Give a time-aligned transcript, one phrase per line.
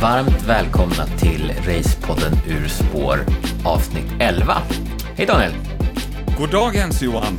[0.00, 3.26] varmt välkomna till Racepodden Ur spår
[3.64, 4.62] avsnitt 11.
[5.16, 5.52] Hej Daniel!
[6.38, 7.36] God dagens Johan!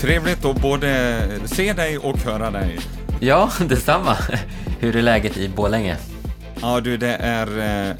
[0.00, 2.78] Trevligt att både se dig och höra dig.
[3.20, 4.16] Ja, detsamma.
[4.80, 5.96] Hur är läget i Borlänge?
[6.60, 7.96] Ja du, det är, eh,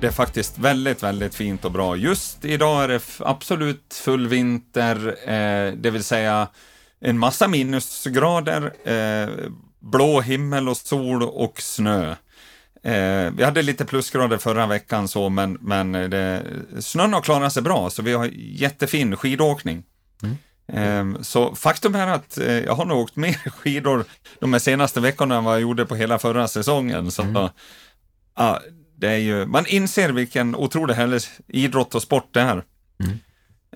[0.00, 1.96] det är faktiskt väldigt, väldigt fint och bra.
[1.96, 6.48] Just idag är det absolut full vinter, eh, det vill säga
[7.00, 9.28] en massa minusgrader, eh,
[9.80, 12.14] blå himmel och sol och snö.
[12.82, 16.44] Eh, vi hade lite plusgrader förra veckan så, men, men det,
[16.78, 19.82] snön har klarat sig bra, så vi har jättefin skidåkning.
[20.22, 21.14] Mm.
[21.14, 24.04] Eh, så faktum är att eh, jag har nog åkt mer skidor
[24.38, 27.10] de här senaste veckorna än vad jag gjorde på hela förra säsongen.
[27.10, 27.48] Så, mm.
[28.36, 28.60] ja,
[28.96, 32.64] det är ju, man inser vilken otroligt härlig idrott och sport det är.
[33.04, 33.18] Mm.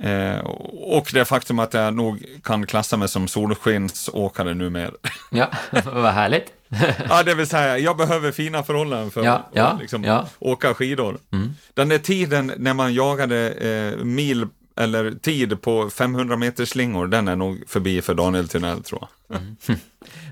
[0.00, 0.38] Eh,
[0.72, 4.90] och det faktum att jag nog kan klassa mig som solskensåkare numera.
[5.30, 5.50] Ja,
[5.84, 6.52] vad härligt.
[7.08, 10.28] ja, det vill säga, jag behöver fina förhållanden för ja, ja, att liksom, ja.
[10.38, 11.18] åka skidor.
[11.32, 11.54] Mm.
[11.74, 17.28] Den där tiden när man jagade eh, mil eller tid på 500 meters slingor, den
[17.28, 19.38] är nog förbi för Daniel Thunell tror jag.
[19.38, 19.56] Mm.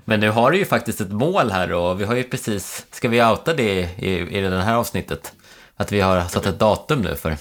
[0.05, 3.09] Men nu har du ju faktiskt ett mål här och vi har ju precis, ska
[3.09, 5.33] vi outa det i, i det här avsnittet?
[5.77, 7.37] Att vi har satt ett datum nu för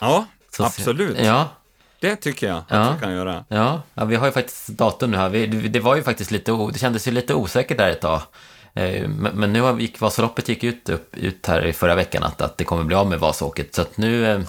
[0.00, 1.18] Ja, så, absolut.
[1.18, 1.48] Ja.
[2.00, 2.76] Det tycker jag ja.
[2.76, 3.44] att vi kan göra.
[3.48, 3.82] Ja.
[3.94, 5.28] ja, vi har ju faktiskt datum nu här.
[5.28, 8.20] Vi, det var ju faktiskt lite, det kändes ju lite osäkert där ett tag.
[8.74, 12.58] Eh, men nu gick Vasaloppet gick ut, upp, ut här i förra veckan att, att
[12.58, 13.74] det kommer bli av med Vasåket.
[13.74, 14.40] Så att nu, eh,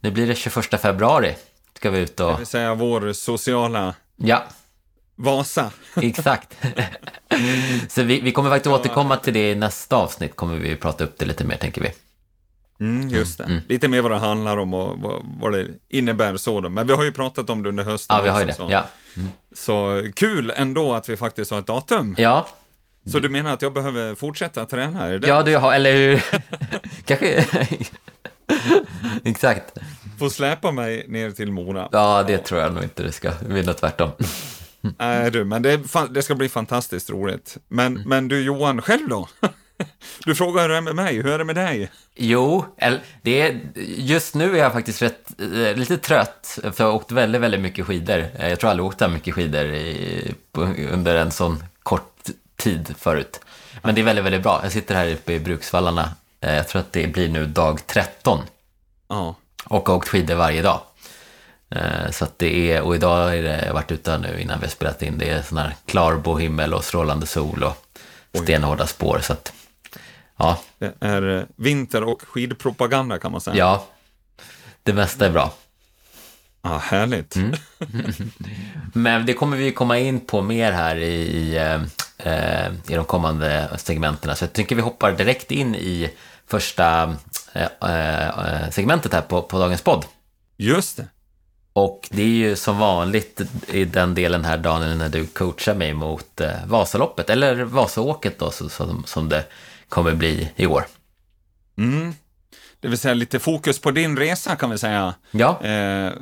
[0.00, 1.34] nu blir det 21 februari.
[1.76, 2.30] Ska vi ut och...
[2.30, 3.94] Det vill säga vår sociala...
[4.16, 4.42] Ja.
[5.16, 5.70] Vasa.
[5.96, 6.56] Exakt.
[7.88, 11.18] Så vi, vi kommer faktiskt återkomma till det i nästa avsnitt, kommer vi prata upp
[11.18, 11.92] det lite mer, tänker vi.
[12.80, 13.44] Mm, just det.
[13.44, 13.60] Mm.
[13.68, 16.60] Lite mer vad det handlar om och vad, vad det innebär så.
[16.60, 16.68] Då.
[16.68, 18.16] Men vi har ju pratat om det under hösten.
[18.16, 18.52] Ja, vi har ju det.
[18.52, 18.68] Så.
[18.70, 18.84] Ja.
[19.16, 19.28] Mm.
[19.54, 22.14] så kul ändå att vi faktiskt har ett datum.
[22.18, 22.48] Ja.
[23.12, 25.06] Så du menar att jag behöver fortsätta träna?
[25.06, 25.28] Är det?
[25.28, 26.24] Ja, du har, eller hur?
[27.04, 27.46] Kanske...
[29.24, 29.78] Exakt.
[30.18, 31.88] Få släpa mig ner till Mora.
[31.92, 33.32] Ja, det tror jag nog inte det ska.
[33.48, 34.10] Nog tvärtom.
[34.98, 35.80] Nej du, men det,
[36.10, 37.56] det, ska bli fantastiskt roligt.
[37.68, 38.08] Men, mm.
[38.08, 39.28] men du Johan, själv då?
[40.24, 41.90] Du frågar hur det är med mig, hur är det med dig?
[42.14, 42.64] Jo,
[43.22, 43.60] det är,
[43.96, 47.60] just nu är jag faktiskt rätt, eh, lite trött, för jag har åkt väldigt, väldigt
[47.60, 48.26] mycket skidor.
[48.38, 50.34] Eh, jag tror aldrig åkt så mycket skidor i,
[50.92, 53.40] under en sån kort tid förut.
[53.82, 54.60] Men det är väldigt, väldigt bra.
[54.62, 56.10] Jag sitter här uppe i Bruksvallarna.
[56.40, 58.40] Eh, jag tror att det blir nu dag 13.
[59.08, 59.34] Ja.
[59.64, 60.80] Och har åkt skidor varje dag.
[62.10, 64.66] Så att det är, och idag är det, jag har varit ute nu innan vi
[64.66, 69.20] har spelat in, det är sån här klarblå himmel och strålande sol och stenhårda spår.
[69.22, 69.52] Så att
[70.38, 70.58] Ja.
[70.78, 73.56] Det är eh, vinter och skidpropaganda kan man säga.
[73.56, 73.86] Ja,
[74.82, 75.52] det mesta är bra.
[76.62, 77.36] Ja, härligt.
[77.36, 77.54] Mm.
[78.92, 81.56] Men det kommer vi komma in på mer här i, i,
[82.18, 84.36] eh, i de kommande segmenten.
[84.36, 86.10] Så jag tycker vi hoppar direkt in i
[86.46, 87.16] första
[87.52, 90.04] eh, segmentet här på, på dagens podd.
[90.56, 91.06] Just det.
[91.72, 95.94] Och det är ju som vanligt i den delen här, Daniel, när du coachar mig
[95.94, 99.44] mot Vasaloppet, eller Vasaåket då, som, som det
[99.88, 100.86] kommer bli i år.
[101.78, 102.14] Mm.
[102.80, 105.14] Det vill säga lite fokus på din resa kan vi säga.
[105.30, 105.64] Ja.
[105.64, 106.12] Eh,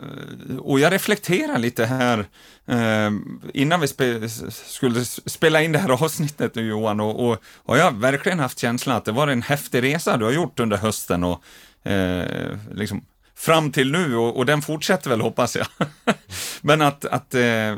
[0.59, 2.19] och jag reflekterar lite här
[2.67, 3.11] eh,
[3.55, 7.93] innan vi spe skulle spela in det här avsnittet nu Johan och, och har jag
[8.01, 11.43] verkligen haft känslan att det var en häftig resa du har gjort under hösten och
[11.91, 15.67] eh, liksom fram till nu och, och, den fortsätter väl hoppas jag.
[16.61, 17.77] Men att, att eh,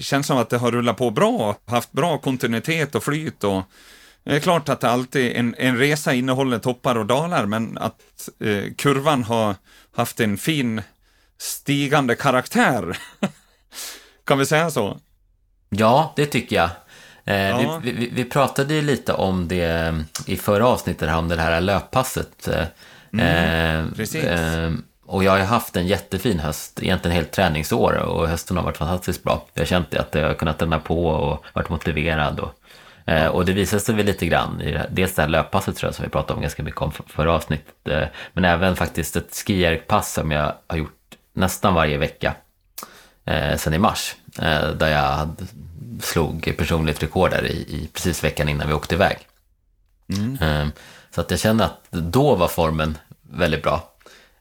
[0.00, 3.62] känns som att det har rullat på bra, haft bra kontinuitet och flyt och
[4.24, 8.64] det är klart att alltid en, en resa innehåller toppar och dalar, men att eh,
[8.76, 9.54] kurvan har
[9.96, 10.82] haft en fin
[11.38, 12.98] stigande karaktär.
[14.24, 14.98] kan vi säga så?
[15.68, 16.70] Ja, det tycker jag.
[17.24, 17.80] Eh, ja.
[17.84, 19.94] vi, vi, vi, pratade ju lite om det
[20.26, 22.48] i förra avsnittet, om det här löppasset.
[22.48, 22.66] Eh,
[23.12, 24.24] mm, eh, precis.
[24.24, 24.72] Eh,
[25.06, 29.22] och jag har haft en jättefin höst, egentligen helt träningsår och hösten har varit fantastiskt
[29.22, 29.46] bra.
[29.54, 32.59] Jag har känt att jag har kunnat träna på och varit motiverad och
[33.10, 35.94] Eh, och det visade sig väl lite grann i dels det här löppasset tror jag
[35.94, 37.88] som vi pratade om ganska mycket om förra avsnittet.
[37.88, 42.34] Eh, men även faktiskt ett skierpass som jag har gjort nästan varje vecka
[43.24, 44.14] eh, sen i mars.
[44.38, 45.28] Eh, där jag
[46.00, 49.18] slog personligt rekord där i, i, precis veckan innan vi åkte iväg.
[50.08, 50.38] Mm.
[50.40, 50.68] Eh,
[51.14, 53.92] så att jag kände att då var formen väldigt bra.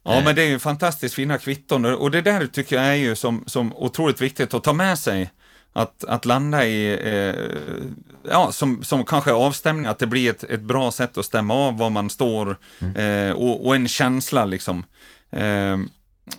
[0.03, 0.23] Ja, eh.
[0.23, 3.43] men det är ju fantastiskt fina kvitton och det där tycker jag är ju som,
[3.47, 5.31] som otroligt viktigt att ta med sig
[5.73, 10.61] att, att landa i, eh, ja, som, som kanske avstämning, att det blir ett, ett
[10.61, 12.95] bra sätt att stämma av var man står mm.
[12.95, 14.83] eh, och, och, en känsla liksom.
[15.31, 15.77] Eh,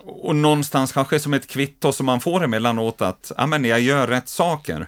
[0.03, 4.07] och någonstans kanske som ett kvitto som man får emellanåt att, ja men jag gör
[4.07, 4.87] rätt saker.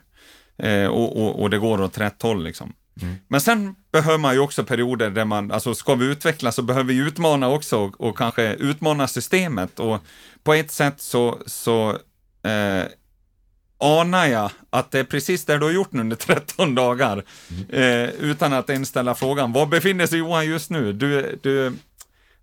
[0.57, 2.73] Eh, och, och, och, det går åt rätt håll liksom.
[3.01, 3.15] Mm.
[3.27, 6.93] Men sen behöver man ju också perioder där man, alltså ska vi utvecklas så behöver
[6.93, 9.99] vi utmana också och, och kanske utmana systemet och
[10.43, 11.89] på ett sätt så, så
[12.43, 12.83] eh,
[13.83, 17.69] anar jag att det är precis det du har gjort nu under 13 dagar, mm.
[17.69, 20.93] eh, utan att ens ställa frågan, var befinner sig Johan just nu?
[20.93, 21.73] Du, du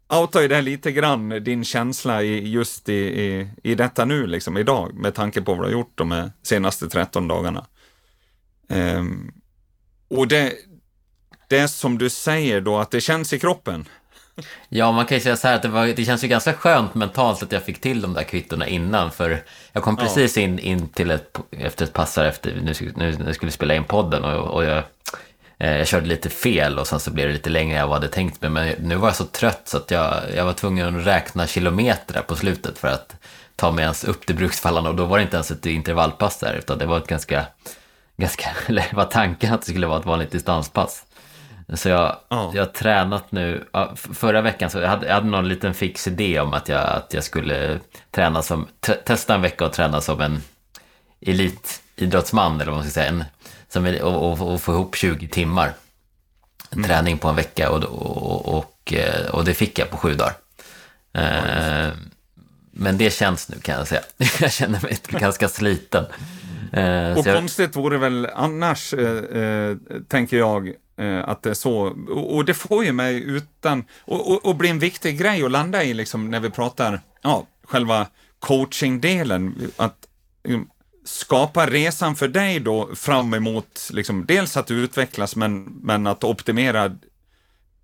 [0.08, 4.56] outar ju det lite grann, din känsla i, just i, i, i detta nu, liksom
[4.56, 7.66] idag, med tanke på vad du har gjort de senaste 13 dagarna.
[8.68, 9.04] Eh,
[10.08, 10.52] och det,
[11.48, 13.88] det är som du säger då, att det känns i kroppen.
[14.68, 16.94] Ja, man kan ju säga så här att det, var, det känns ju ganska skönt
[16.94, 19.10] mentalt att jag fick till de där kvittorna innan.
[19.10, 19.42] För
[19.72, 23.48] jag kom precis in, in till ett, efter ett passar efter, nu, nu, nu skulle
[23.48, 24.82] vi spela in podden och, och jag,
[25.58, 28.08] eh, jag körde lite fel och sen så blev det lite längre än jag hade
[28.08, 28.50] tänkt mig.
[28.50, 32.22] Men nu var jag så trött så att jag, jag var tvungen att räkna kilometer
[32.22, 33.16] på slutet för att
[33.56, 34.88] ta mig ens upp till Bruksvallarna.
[34.88, 37.46] Och då var det inte ens ett intervallpass där, utan det var ett ganska,
[38.16, 41.04] ganska eller var tanken att det skulle vara ett vanligt distanspass.
[41.74, 42.50] Så jag, oh.
[42.54, 43.64] jag har tränat nu,
[43.94, 47.14] förra veckan så jag hade jag hade någon liten fix idé om att jag, att
[47.14, 47.80] jag skulle
[48.10, 48.66] träna som,
[49.04, 50.42] testa en vecka och träna som en
[51.20, 53.24] elitidrottsman eller vad man ska säga, en,
[53.68, 55.72] som, och, och, och få ihop 20 timmar
[56.72, 56.84] mm.
[56.84, 60.34] träning på en vecka och, och, och, eh, och, det fick jag på sju dagar.
[61.14, 61.90] Oh,
[62.72, 64.02] men det känns nu kan jag säga.
[64.40, 66.04] jag känner mig ganska sliten.
[66.72, 69.76] Eh, och konstigt vore väl annars, eh, eh,
[70.08, 71.76] tänker jag, Eh, Eh, att det är så.
[72.08, 75.84] Och, det får ju mig utan, och, och, och blir en viktig grej att landa
[75.84, 78.06] i liksom när vi pratar, ja, själva
[78.38, 80.08] coachingdelen, att
[80.48, 80.66] mm,
[81.04, 86.96] skapa resan för dig då fram emot, liksom, dels att utvecklas men, men att optimera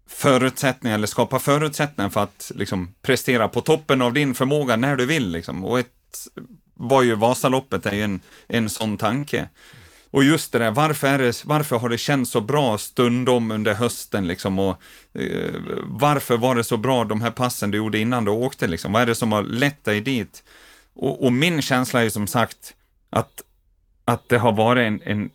[0.09, 5.07] förutsättningar eller skapa förutsättningar för att liksom, prestera på toppen av din förmåga när du
[5.07, 5.31] vill.
[5.31, 5.65] Liksom.
[5.65, 5.93] Och ett
[6.75, 9.49] var ju Vasaloppet är ju en, en sån tanke.
[10.11, 13.75] Och just det där, varför, är det, varför har det känts så bra stundom under
[13.75, 14.81] hösten liksom och
[15.15, 15.55] eh,
[15.85, 18.93] varför var det så bra de här passen du gjorde innan du åkte liksom?
[18.93, 20.43] Vad är det som har lett dig dit?
[20.95, 22.75] Och, och min känsla är ju som sagt
[23.11, 23.43] att,
[24.05, 25.31] att det har varit en, en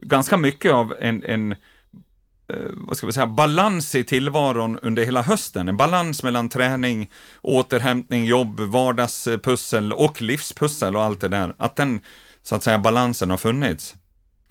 [0.00, 5.22] ganska mycket av en, en eh, vad ska vi säga, balans i tillvaron under hela
[5.22, 5.68] hösten.
[5.68, 7.10] En balans mellan träning,
[7.42, 11.54] återhämtning, jobb, vardagspussel och livspussel och allt det där.
[11.58, 12.00] Att den
[12.44, 13.94] så att säga balansen har funnits.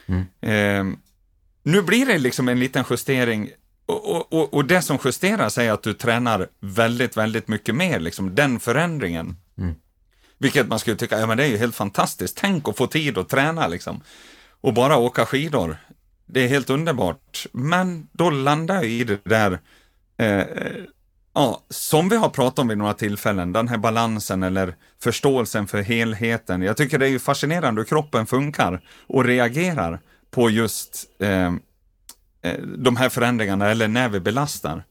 [0.05, 0.25] Mm.
[0.41, 0.97] Eh,
[1.63, 3.49] nu blir det liksom en liten justering
[3.85, 8.35] och, och, och, det som justeras är att du tränar väldigt, väldigt mycket mer, liksom
[8.35, 9.37] den förändringen.
[9.57, 9.75] Mm.
[10.37, 13.17] Vilket man skulle tycka, ja men det är ju helt fantastiskt, tänk att få tid
[13.17, 14.01] att träna liksom.
[14.61, 15.77] Och bara åka skidor,
[16.25, 17.45] det är helt underbart.
[17.51, 19.59] Men då landar jag i det där,
[20.17, 20.45] eh,
[21.35, 25.81] Ja, som vi har pratat om vid några tillfällen, den här balansen eller förståelsen för
[25.81, 26.61] helheten.
[26.61, 29.99] Jag tycker det är ju fascinerande hur kroppen funkar och reagerar
[30.31, 31.47] på just eh,
[32.41, 34.83] eh, de här förändringarna eller när vi belastar.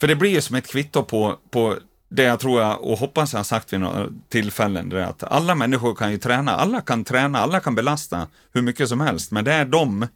[0.00, 1.76] För det blir ju som ett kvitto på, på
[2.08, 5.22] det jag tror jag och hoppas jag har sagt vid några tillfällen, det är att
[5.22, 9.30] alla människor kan ju träna, alla kan träna, alla kan belasta hur mycket som helst,
[9.30, 10.06] men det är de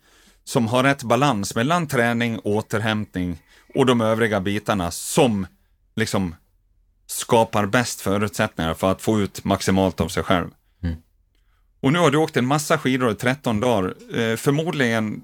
[0.45, 3.39] som har rätt balans mellan träning, återhämtning
[3.77, 5.47] och de övriga bitarna som
[5.97, 6.35] liksom
[7.07, 10.49] skapar bäst förutsättningar för att få ut maximalt av sig själv.
[10.83, 10.97] Mm.
[11.81, 13.95] Och nu har du åkt en massa skidor i 13 dagar.
[14.15, 15.23] Eh, förmodligen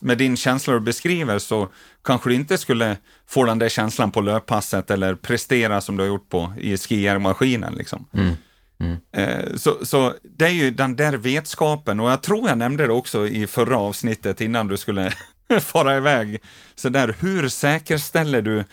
[0.00, 1.68] med din känsla du beskriver så
[2.04, 6.08] kanske du inte skulle få den där känslan på löppasset eller prestera som du har
[6.08, 7.74] gjort på i skijärmaskinen.
[7.74, 8.06] Liksom.
[8.12, 8.34] Mm.
[8.80, 8.96] Mm.
[9.12, 12.92] Eh, så, så det är ju den där vetskapen och jag tror jag nämnde det
[12.92, 15.12] också i förra avsnittet innan du skulle
[15.60, 16.38] fara iväg.
[16.74, 18.64] Så där, hur säkerställer du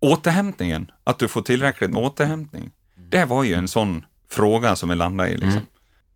[0.00, 0.90] återhämtningen?
[1.04, 2.70] Att du får tillräckligt med återhämtning?
[2.96, 5.32] Det var ju en sån fråga som vi landade i.
[5.32, 5.50] Liksom.
[5.50, 5.66] Mm.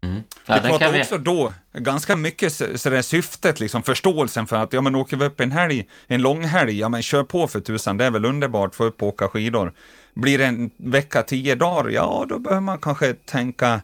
[0.05, 0.23] Mm.
[0.47, 1.25] Ja, vi pratade också vi...
[1.25, 5.41] då ganska mycket så där syftet, liksom, förståelsen för att ja, men åker vi upp
[5.41, 8.75] en helg, en lång helg, ja men kör på för tusan, det är väl underbart,
[8.75, 9.73] få upp och åka skidor.
[10.15, 13.81] Blir det en vecka, tio dagar, ja då behöver man kanske tänka,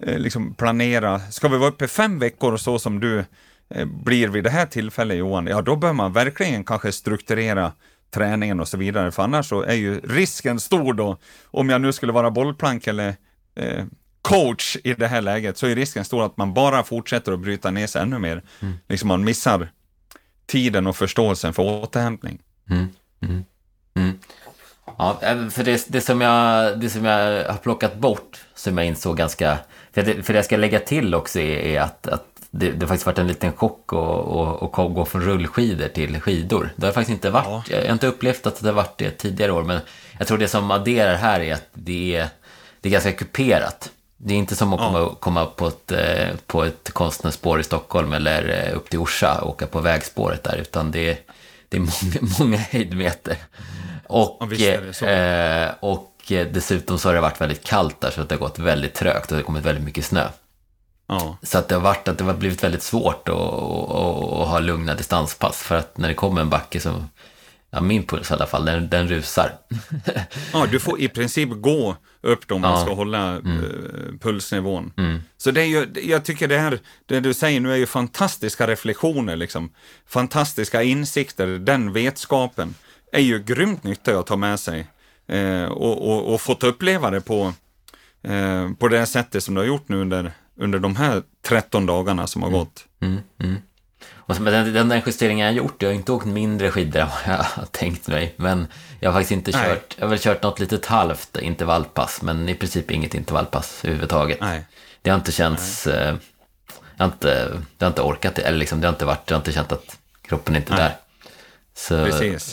[0.00, 1.18] eh, liksom planera.
[1.18, 3.24] Ska vi vara uppe fem veckor så som du
[3.84, 7.72] blir vid det här tillfället Johan, ja då bör man verkligen kanske strukturera
[8.10, 11.92] träningen och så vidare, för annars så är ju risken stor då, om jag nu
[11.92, 13.14] skulle vara bollplank eller
[13.54, 13.84] eh,
[14.22, 17.70] coach i det här läget, så är risken stor att man bara fortsätter att bryta
[17.70, 18.42] ner sig ännu mer.
[18.60, 18.74] Mm.
[18.88, 19.68] Liksom man missar
[20.46, 22.38] tiden och förståelsen för återhämtning.
[22.70, 22.88] Mm.
[23.22, 23.44] Mm.
[23.94, 24.18] mm.
[24.98, 29.16] Ja, för det, det, som jag, det som jag har plockat bort, som jag insåg
[29.16, 29.58] ganska...
[29.92, 32.80] För det, för det jag ska lägga till också är, är att, att det, det
[32.84, 36.70] har faktiskt varit en liten chock att gå från rullskidor till skidor.
[36.76, 37.76] Det har faktiskt inte varit, ja.
[37.76, 39.80] jag har inte upplevt att det har varit det tidigare år, men
[40.18, 42.28] jag tror det som adderar här är att det är,
[42.80, 43.90] det är ganska kuperat.
[44.16, 45.16] Det är inte som att komma, Ja.
[45.20, 49.50] komma på, ett, eh, på ett konstnärsspår i Stockholm eller eh, upp till Orsa och
[49.50, 51.16] åka på vägspåret där, utan det är,
[51.68, 53.36] det är många, många höjdmeter.
[54.06, 58.20] Och, Ja, visst eh, och eh, dessutom så har det varit väldigt kallt där, så
[58.20, 60.28] att det har gått väldigt trögt och det har kommit väldigt mycket snö.
[61.20, 61.36] Ja.
[61.42, 64.94] Så att det har varit att det har blivit väldigt svårt att, att, ha lugna
[64.94, 67.04] distanspass, för att när det kommer en backe så,
[67.70, 69.52] ja min puls i alla fall, den, den rusar.
[70.52, 72.84] ja, du får i princip gå upp då om man Ja.
[72.84, 73.58] ska hålla Mm.
[73.58, 74.92] eh, pulsnivån.
[75.36, 78.66] Så det är ju, jag tycker det här, det du säger nu är ju fantastiska
[78.66, 79.70] reflektioner liksom.
[80.06, 82.74] Fantastiska insikter, den vetskapen
[83.12, 84.86] är ju grymt nyttig att ta med sig.
[85.28, 87.52] Eh, och, och, och fått uppleva det på,
[88.24, 92.26] eh, på det sättet som du har gjort nu under, under de här 13 dagarna
[92.26, 92.84] som har gått.
[93.00, 93.56] Mm, mm.
[94.14, 97.06] Och den, den, den justeringen jag har gjort, jag har inte åkt mindre skidor än
[97.08, 98.34] vad jag har tänkt mig.
[98.36, 98.66] Men
[99.00, 99.68] jag har faktiskt inte Nej.
[99.68, 104.40] kört, jag har väl kört något litet halvt intervallpass, men i princip inget intervallpass överhuvudtaget.
[104.40, 104.64] Nej.
[105.02, 106.16] Det har inte känts, eh,
[106.96, 109.40] jag har inte, det har inte orkat, eller liksom, det har inte varit, jag har
[109.40, 110.96] inte känt att kroppen är inte är där.
[111.74, 112.06] Så,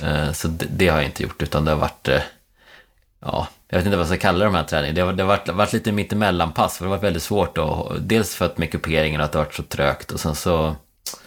[0.06, 2.22] eh, så det, det har jag inte gjort, utan det har varit, eh,
[3.20, 4.96] ja, jag vet inte vad jag ska kalla de här träningarna.
[4.96, 8.10] Det har, det har varit, varit lite mittemellanpass, för det har varit väldigt svårt att,
[8.10, 10.76] dels för att med kuperingen att det har varit så trögt och sen så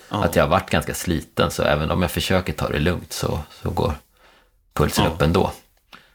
[0.08, 0.24] Ja.
[0.24, 3.38] att jag har varit ganska sliten, så även om jag försöker ta det lugnt så,
[3.62, 3.94] så går
[4.74, 5.10] pulsen Ja.
[5.10, 5.52] upp ändå.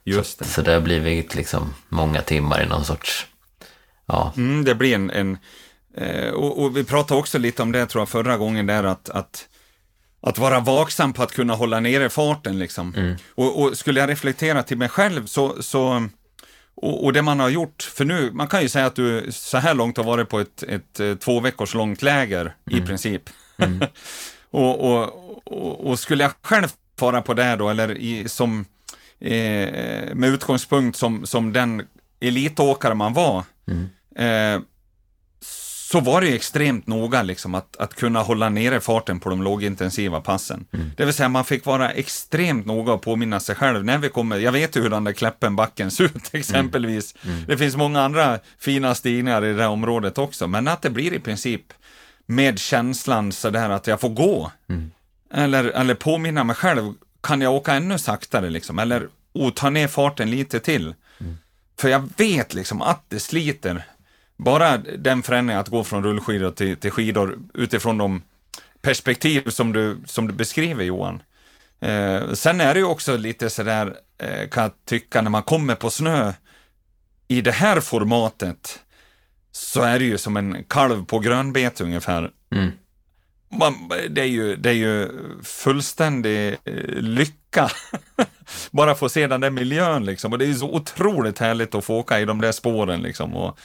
[0.03, 0.45] Just det.
[0.45, 3.27] Så det har blivit liksom många timmar i någon sorts,
[4.05, 5.37] ja, Mm, det blir en, en
[5.97, 9.09] eh, och, och vi pratade också lite om det tror jag förra gången där att,
[9.09, 9.47] att,
[10.21, 13.15] att vara vaksam på att kunna hålla nere farten liksom.
[13.35, 16.07] Och, och skulle jag reflektera till mig själv så, så
[16.81, 19.57] och, och det man har gjort, för nu, man kan ju säga att du så
[19.57, 23.29] här långt har varit på ett, ett, eh, två veckors långt läger i princip.
[24.51, 25.03] och, och,
[25.45, 26.67] och, och skulle jag själv
[26.99, 28.65] fara på det då, eller i, som,
[29.19, 31.83] eh, med utgångspunkt som, som den
[32.19, 33.43] elitåkare man var,
[34.15, 34.59] eh,
[35.91, 39.43] så var det ju extremt noga liksom att, att kunna hålla nere farten på de
[39.43, 40.65] lågintensiva passen.
[40.97, 44.37] Det vill säga man fick vara extremt noga och påminna sig själv när vi kommer,
[44.37, 47.15] jag vet ju hur den där Kläppenbacken ser ut exempelvis.
[47.47, 51.13] Det finns många andra fina stigningar i det här området också, men att det blir
[51.13, 51.73] i princip
[52.25, 54.51] med känslan sådär att jag får gå.
[55.33, 58.79] Eller, eller påminna mig själv, kan jag åka ännu saktare liksom?
[58.79, 60.93] Eller oh, ta ner farten lite till.
[61.79, 63.83] För jag vet liksom att det sliter.
[64.37, 68.21] Bara den förändringen att gå från rullskidor till, till skidor utifrån de
[68.81, 71.21] perspektiv som du, som du beskriver Johan.
[71.79, 75.75] Eh, sen är det ju också lite sådär, eh, kan jag tycka, när man kommer
[75.75, 76.33] på snö
[77.27, 78.79] i det här formatet
[79.51, 82.31] så är det ju som en kalv på grönbete ungefär.
[82.55, 82.71] Mm.
[83.49, 85.09] Man, det, är ju, det är ju
[85.43, 87.69] fullständig eh, lycka.
[88.71, 90.33] Bara få se den där miljön liksom.
[90.33, 93.35] Och det är ju så otroligt härligt att få åka i de där spåren liksom.
[93.35, 93.59] Och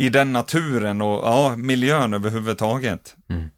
[0.00, 3.16] I den naturen och ja, miljön överhuvudtaget.
[3.30, 3.50] Mm.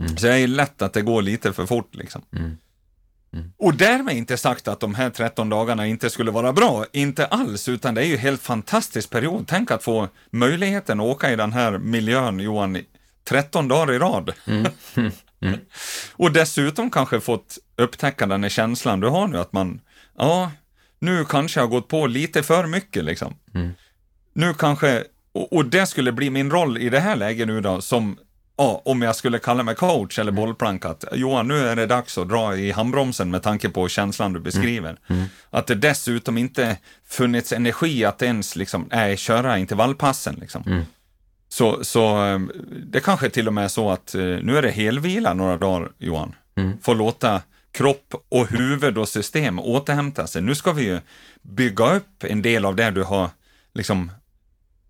[0.00, 0.16] Mm.
[0.16, 2.22] Så det är lätt att det går lite för fort liksom.
[2.36, 2.56] Mm.
[3.58, 7.68] Och därmed inte sagt att de här 13 dagarna inte skulle vara bra, inte alls,
[7.68, 9.44] utan det är ju en helt fantastisk period.
[9.48, 12.84] Tänk att få möjligheten att åka i den här miljön, Johan, i
[13.24, 14.32] 13 dagar i rad.
[16.12, 19.80] Och dessutom kanske fått upptäcka den här känslan du har nu, att man,
[20.18, 20.50] ja,
[20.98, 23.34] nu kanske jag har gått på lite för mycket liksom.
[23.54, 23.72] Mm.
[24.32, 25.04] Nu kanske,
[25.36, 28.16] och, och det skulle bli min roll i det här läget nu då, som
[28.58, 32.18] Ja, om jag skulle kalla mig coach eller bollplank, att Johan, nu är det dags
[32.18, 34.96] att dra i handbromsen med tanke på känslan du beskriver.
[35.50, 36.76] Att det dessutom inte
[37.06, 40.34] funnits energi att ens liksom, nej, köra intervallpassen.
[40.40, 40.62] Liksom.
[40.66, 40.82] Mm.
[41.48, 42.38] Så, så eh,
[42.86, 45.90] det kanske till och med är så att eh, nu är det helvila några dagar,
[45.98, 46.34] Johan.
[46.56, 46.78] Mm.
[46.82, 50.42] Får låta kropp och huvud och system återhämta sig.
[50.42, 51.00] Nu ska vi ju
[51.42, 53.30] bygga upp en del av det du har
[53.74, 54.10] liksom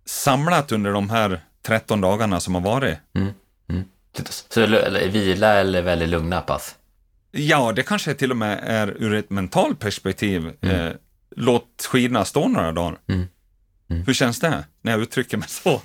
[0.07, 2.97] samlat under de här 13 dagarna som har varit.
[3.15, 3.33] Mm.
[3.69, 3.83] Mm.
[4.49, 6.75] Så eller, vila eller väldigt lugna pass?
[7.31, 10.51] Ja, det kanske till och med är ur ett mentalt perspektiv.
[10.61, 10.89] Eh,
[11.35, 12.97] låt skidorna stå några dagar.
[13.09, 13.27] Mm.
[13.89, 14.03] Mm.
[14.05, 15.81] Hur känns det när jag uttrycker mig så?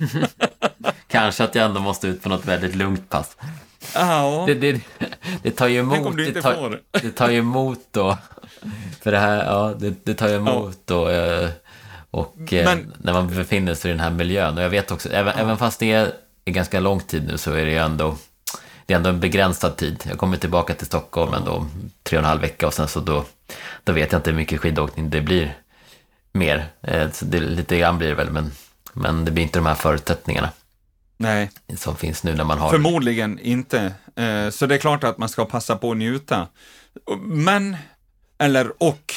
[1.07, 3.37] Kanske att jag ändå måste ut på något väldigt lugnt pass.
[3.95, 4.81] ja, Det, det,
[5.43, 6.17] det tar ju emot.
[6.17, 8.17] det, tar, det tar ju emot då.
[9.01, 11.09] För det här, ja, det, det tar ju emot då.
[11.09, 11.49] eh,
[12.13, 14.57] Och eh, Men- när man befinner sig i den här miljön.
[14.57, 16.11] Och jag vet också, även, även fast det är
[16.45, 18.17] ganska lång tid nu så är det ju ändå,
[18.85, 20.03] det är ändå en begränsad tid.
[20.09, 22.99] Jag kommer tillbaka till Stockholm ändå om tre och en halv vecka och sen så
[22.99, 23.25] då,
[23.83, 25.57] då vet jag inte hur mycket skidåkning det blir
[26.33, 26.67] mer.
[26.81, 28.51] Eh, Så det, lite grann blir det väl, men,
[28.93, 30.49] men det blir inte de här förutsättningarna
[31.17, 32.69] Nej, som finns nu när man har...
[32.69, 33.93] förmodligen inte.
[34.15, 36.47] Eh, så det är klart att man ska passa på att njuta.
[37.21, 37.77] Men,
[38.37, 39.13] eller och,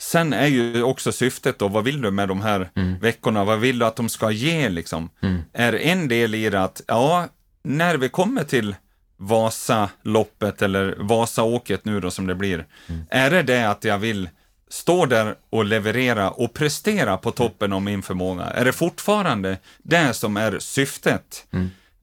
[0.00, 3.44] Sen är ju också syftet då, vad vill du med de här veckorna?
[3.44, 5.10] Vad vill du att de ska ge liksom?
[5.52, 7.28] Är en del i det att, ja,
[7.62, 8.74] när vi kommer till
[9.16, 12.66] Vasaloppet eller Vasaåket nu då som det blir,
[13.10, 14.28] är det det att jag vill
[14.68, 18.44] stå där och leverera och prestera på toppen av min förmåga?
[18.44, 21.46] Är det fortfarande det som är syftet?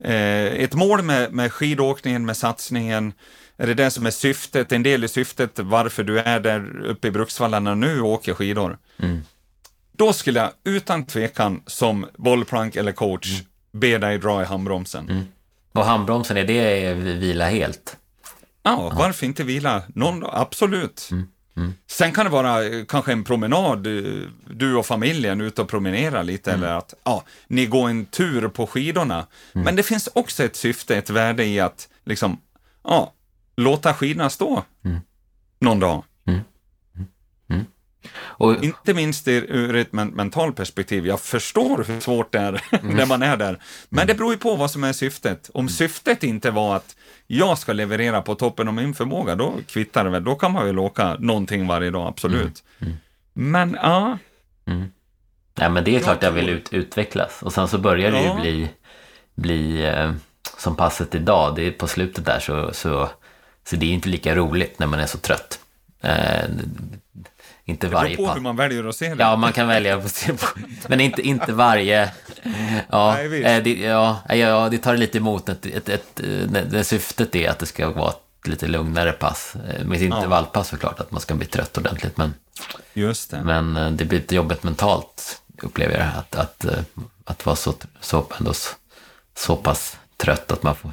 [0.04, 3.12] Eh, ett mål med, med skidåkningen, med satsningen,
[3.58, 7.08] är det det som är syftet, en del i syftet varför du är där uppe
[7.08, 8.78] i Bruksvallarna nu och åker skidor?
[9.92, 15.28] Då skulle jag utan tvekan som bollplank eller coach be dig dra i handbromsen.
[15.72, 17.96] Och handbromsen, är det vila helt?
[18.62, 20.30] Ja, varför inte vila någon dag?
[20.34, 21.10] Absolut.
[21.86, 24.02] Sen kan det vara eh, kanske en promenad, eh,
[24.50, 28.66] du och familjen ute och promenera lite eller att ja, ni går en tur på
[28.66, 29.26] skidorna.
[29.52, 32.40] Men det finns också ett syfte, ett värde i att liksom,
[32.84, 33.12] ja,
[33.58, 34.64] låta skidorna stå
[35.60, 36.02] någon dag.
[38.20, 41.06] Och, Inte minst ur- ett men- mentalt perspektiv.
[41.06, 43.58] Jag förstår hur svårt det är när man är där.
[43.88, 45.50] Men det beror ju på vad som är syftet.
[45.54, 46.96] Om syftet inte var att
[47.26, 50.24] jag ska leverera på toppen av min förmåga, då kvittar det väl.
[50.24, 52.64] Då kan man väl åka någonting varje dag, absolut.
[53.32, 54.18] Men ja,
[55.54, 57.42] nej, men det är klart jag vill ut, utvecklas.
[57.42, 58.34] Och sen så börjar det Ja.
[58.36, 58.68] ju bli,
[59.34, 60.12] bli eh,
[60.58, 61.54] som passet idag.
[61.56, 63.10] Det är på slutet där så, så,
[63.70, 65.58] så det är inte lika roligt när man är så trött.
[66.00, 66.44] Eh,
[67.64, 69.22] inte det beror på hur man väljer att se det.
[69.22, 70.46] Ja, man kan välja att se på.
[70.88, 72.12] Men inte, inte varje...
[72.88, 75.48] Ja, Nej, eh, det, ja, ja, det tar lite emot.
[75.48, 79.56] Ett, ett, ett, eh, det syftet är att det ska vara ett lite lugnare pass.
[79.68, 82.16] Eh, Med intervallpass såklart, att man ska bli trött ordentligt.
[82.16, 82.34] Men,
[82.94, 83.42] Just det.
[83.44, 86.08] men det blir lite jobbigt mentalt, upplever jag.
[86.16, 86.64] Att, att,
[87.24, 88.74] att vara så, så, ändå så,
[89.36, 90.92] så pass trött att man får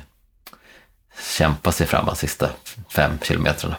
[1.19, 2.49] kämpa sig fram de sista
[2.89, 3.77] fem kilometrarna.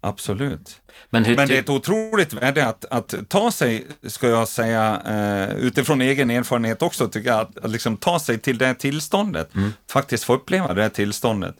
[0.00, 0.80] Absolut.
[1.10, 1.22] Men.
[1.22, 6.00] Men det är ett otroligt värde att, att ta sig, ska jag säga, eh, utifrån
[6.00, 9.50] egen erfarenhet också, tycker jag, att, att liksom ta sig till det tillståndet.
[9.90, 11.56] Faktiskt få uppleva det tillståndet.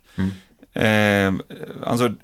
[0.73, 1.33] Eh,
[1.83, 2.15] alltså,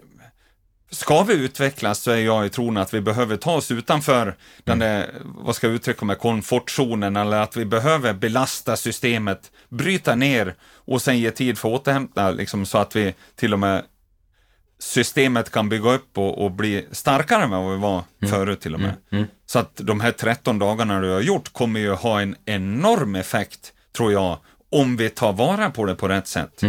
[0.90, 4.78] ska vi utvecklas så är jag i tron att vi behöver ta oss utanför den
[4.78, 10.54] där, vad ska jag uttrycka med, komfortzonen, eller att vi behöver belasta systemet, bryta ner
[10.74, 13.82] och sen ge tid för återhämta, liksom, så att vi till och med
[14.78, 18.80] systemet kan bygga upp och, och bli starkare än vad vi var förut till och
[18.80, 18.94] med.
[19.46, 23.72] Så att de här 13 dagarna du har gjort kommer ju ha en enorm effekt,
[23.96, 24.38] tror jag,
[24.70, 26.62] om vi tar vara på det på rätt sätt.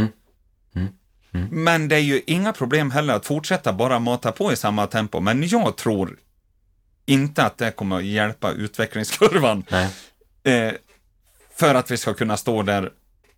[1.52, 5.20] Men det är ju inga problem heller att fortsätta bara mata på i samma tempo,
[5.20, 6.18] men jag tror
[7.06, 9.64] inte att det kommer att hjälpa utvecklingskurvan
[10.44, 10.72] eh,
[11.56, 12.92] för att vi ska kunna stå där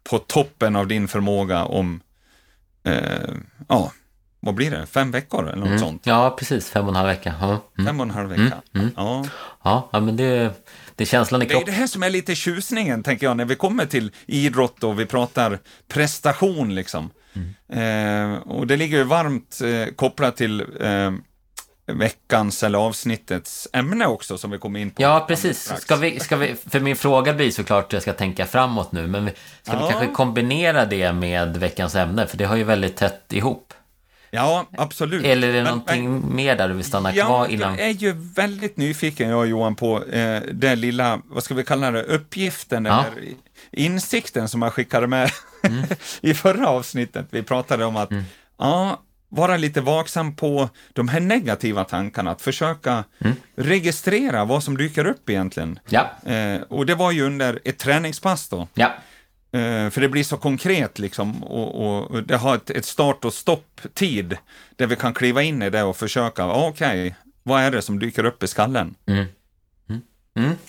[0.03, 2.01] på toppen av din förmåga om,
[2.83, 3.33] eh,
[3.69, 3.91] ja,
[4.39, 6.01] vad blir det, fem veckor eller något sånt?
[6.05, 6.69] Ja, precis.
[6.69, 7.35] Fem och en halv vecka.
[7.41, 7.87] Ja, mm.
[7.87, 8.61] Fem och en halv vecka.
[8.95, 9.25] Ja.
[9.63, 10.53] ja, ja men det,
[10.95, 11.73] det är känslan i Det är kroppen.
[11.73, 15.05] det här som är lite tjusningen, tänker jag, när vi kommer till idrott och vi
[15.05, 17.09] pratar prestation liksom.
[17.73, 21.11] Eh, och det ligger ju varmt eh, kopplat till eh,
[21.85, 25.01] veckans eller avsnittets ämne också som vi kommer in på.
[25.01, 25.73] Ja, precis.
[25.79, 29.07] Ska vi, ska vi, för min fråga blir såklart att jag ska tänka framåt nu,
[29.07, 29.31] men vi-
[29.63, 29.89] ska vi Ja.
[29.91, 32.27] kanske kombinera det med veckans ämne?
[32.27, 33.73] För det har ju väldigt tätt ihop.
[34.31, 35.25] Ja, absolut.
[35.25, 37.71] Eller är det Men- någonting mer där du vill stanna Ja, kvar innan?
[37.77, 41.63] jag är ju väldigt nyfiken, jag och Johan, på eh, den lilla, vad ska vi
[41.63, 43.05] kalla det, uppgiften Ja.
[43.05, 43.21] eller
[43.73, 45.31] insikten som jag skickade med
[45.67, 45.83] Mm.
[46.21, 47.25] i förra avsnittet.
[47.29, 48.09] Vi pratade om att,
[48.57, 53.35] ja, vara lite vaksam på de här negativa tankarna, att försöka Mm.
[53.55, 55.79] registrera vad som dyker upp egentligen.
[55.89, 58.67] Ja, Eh, och det var ju under ett träningspass då.
[58.73, 58.91] ja,
[59.51, 63.33] Eh, för det blir så konkret liksom och, och det har ett, ett start och
[63.33, 64.37] stopptid
[64.75, 68.25] där vi kan kliva in i det och försöka, okej, vad är det som dyker
[68.25, 68.95] upp i skallen?
[69.05, 69.25] mm.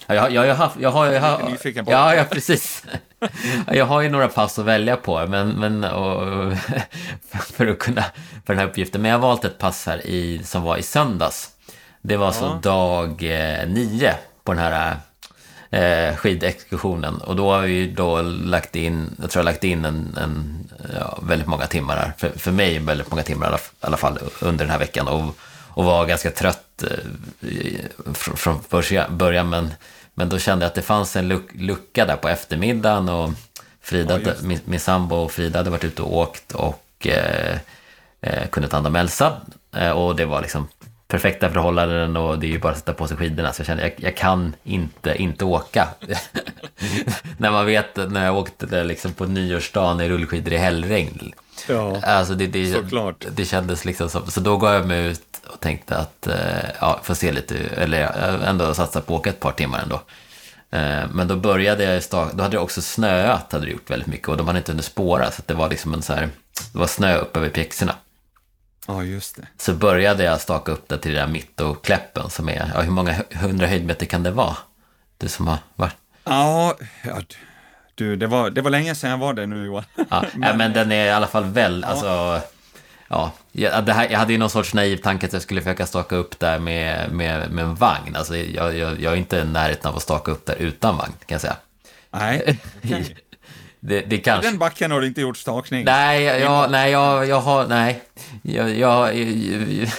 [0.06, 1.06] Ja, jag, jag, jag, har, jag har...
[1.06, 1.90] Jag har på.
[1.90, 2.84] ja, ja, precis.
[3.72, 6.52] Jag har ju några pass att välja på men, men, och,
[7.54, 8.02] för att kunna,
[8.46, 9.02] för den här uppgiften.
[9.02, 11.50] Men jag har valt ett pass här i, som var i söndags.
[12.02, 14.96] Det var så dag eh, nio på den här
[15.70, 17.20] eh, skidexkursionen.
[17.20, 20.64] Och då har vi då lagt in, jag tror jag har lagt in en, en
[20.98, 22.12] ja, väldigt många timmar här.
[22.18, 25.08] För, för mig väldigt många timmar i alla, alla fall under den här veckan.
[25.08, 25.36] Och,
[25.68, 29.50] och var ganska trött eh, från, från börja- början.
[29.50, 29.74] Men,
[30.14, 33.08] men då kände jag att det fanns en luck, lucka där på eftermiddagen.
[33.08, 33.30] Och
[33.80, 37.58] Frida, Ja, min, min sambo och Frida hade varit ute och åkt och eh,
[38.20, 39.40] eh, kunde ta hand om Elsa.
[39.76, 40.68] Eh, och det var liksom
[41.08, 43.52] perfekta förhållanden och det är ju bara att sätta på sig skidorna.
[43.52, 45.88] Så jag kände jag, jag kan inte inte åka.
[47.38, 51.32] när man vet när jag åkte där liksom på nyårsdagen i rullskidor i hällregn.
[51.68, 53.24] Ja, Alltså det, det, såklart.
[53.32, 55.20] det kändes liksom som, så då gav jag mig ut
[55.54, 56.34] och tänkte att, eh,
[56.80, 58.12] ja, får se lite, eller jag
[58.48, 60.02] ändå satsa på att åka ett par timmar ändå.
[60.70, 64.28] Eh, Men då började jag, då hade det också snöat, hade det gjort väldigt mycket
[64.28, 66.28] och de hade inte hunnit spåra, så att det var liksom en så här,
[66.72, 67.94] det var snö upp över pjäxorna.
[68.86, 69.46] Ja, just det.
[69.58, 73.14] Så började jag staka upp det till den där mittokläppen som är, ja hur många
[73.34, 74.56] hundra höjdmeter kan det vara?
[75.18, 77.20] Du som har varit, Ja, ja
[77.94, 79.84] du, det var, det var länge sedan jag var där nu Johan.
[80.10, 82.40] ja, men, men den är i alla fall väl, alltså,
[83.08, 85.86] ja, jag, det här, jag hade ju någon sorts naiv tanke att jag skulle försöka
[85.86, 88.16] staka upp där med, med, med en vagn.
[88.16, 91.12] Alltså jag, jag, jag är inte i närheten av att staka upp där utan vagn,
[91.26, 91.56] kan jag säga.
[92.10, 92.58] Nej,
[93.86, 94.50] Det, det kanske...
[94.50, 95.84] den backen har du inte gjort stakning.
[95.84, 98.02] Nej, jag, nej, jag, jag har, nej.
[98.42, 99.90] Jag, jag, jag,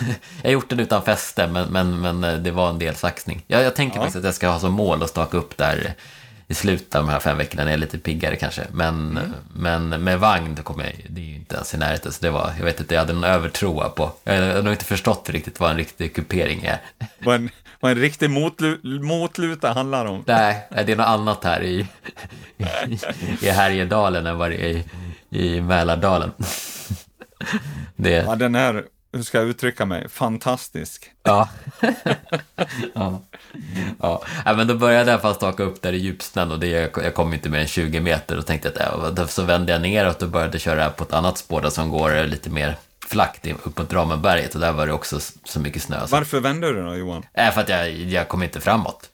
[0.43, 3.43] jag gjort den utan fäste, men, men, men det var en del saxning.
[3.47, 4.01] Jag, jag tänker Ja.
[4.01, 5.93] faktiskt att jag ska ha som mål att staka upp där
[6.47, 8.61] i slutet av de här fem veckorna när jag är lite piggare kanske.
[8.71, 9.33] Men, Mm.
[9.89, 12.11] men med vagn, kommer jag, det är ju inte ens i närheten.
[12.11, 14.11] Så det var, jag vet inte, jag hade någon övertro på.
[14.23, 16.79] Jag har nog inte förstått riktigt vad en riktig kupering är.
[17.19, 20.23] Vad en, vad en riktig motlu, motluta handlar om.
[20.27, 21.87] Nej, det är något annat här i,
[22.57, 22.99] i,
[23.41, 24.85] i Härjedalen än vad det är i,
[25.29, 26.31] i Mälardalen.
[27.95, 28.83] Det, Ja, den är,
[29.13, 31.11] hur ska jag uttrycka mig, fantastisk.
[31.23, 31.49] Ja.
[32.93, 33.21] ja.
[33.99, 34.21] ja.
[34.57, 36.67] men då började jag fast staka upp där i djupsnön och det,
[37.03, 40.21] jag kom inte mer än 20 meter och tänkte att då- så vände jag neråt
[40.21, 43.77] och började köra på ett annat spår där som går lite mer flackt in- upp
[43.77, 46.07] mot Ramenberget och där var det också så mycket snö.
[46.07, 47.25] Så, Varför vände du då Johan?
[47.33, 49.09] äh, för att jag, jag kom inte framåt.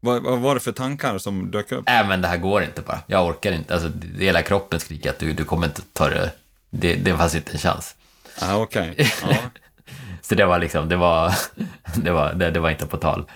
[0.00, 1.88] Vad, vad var det för tankar som dök upp?
[1.88, 3.00] Äh, men det här går inte bara.
[3.06, 3.74] Jag orkar inte.
[3.74, 6.30] Alltså, hela kroppen skriker att du, du kommer inte ta det.
[6.70, 7.94] Det, det fanns inte en chans.
[8.40, 8.94] Ah, Okej.
[9.22, 9.36] Ja.
[10.22, 11.34] Så det var liksom, det var,
[11.96, 13.30] det var, det, det var inte på tal.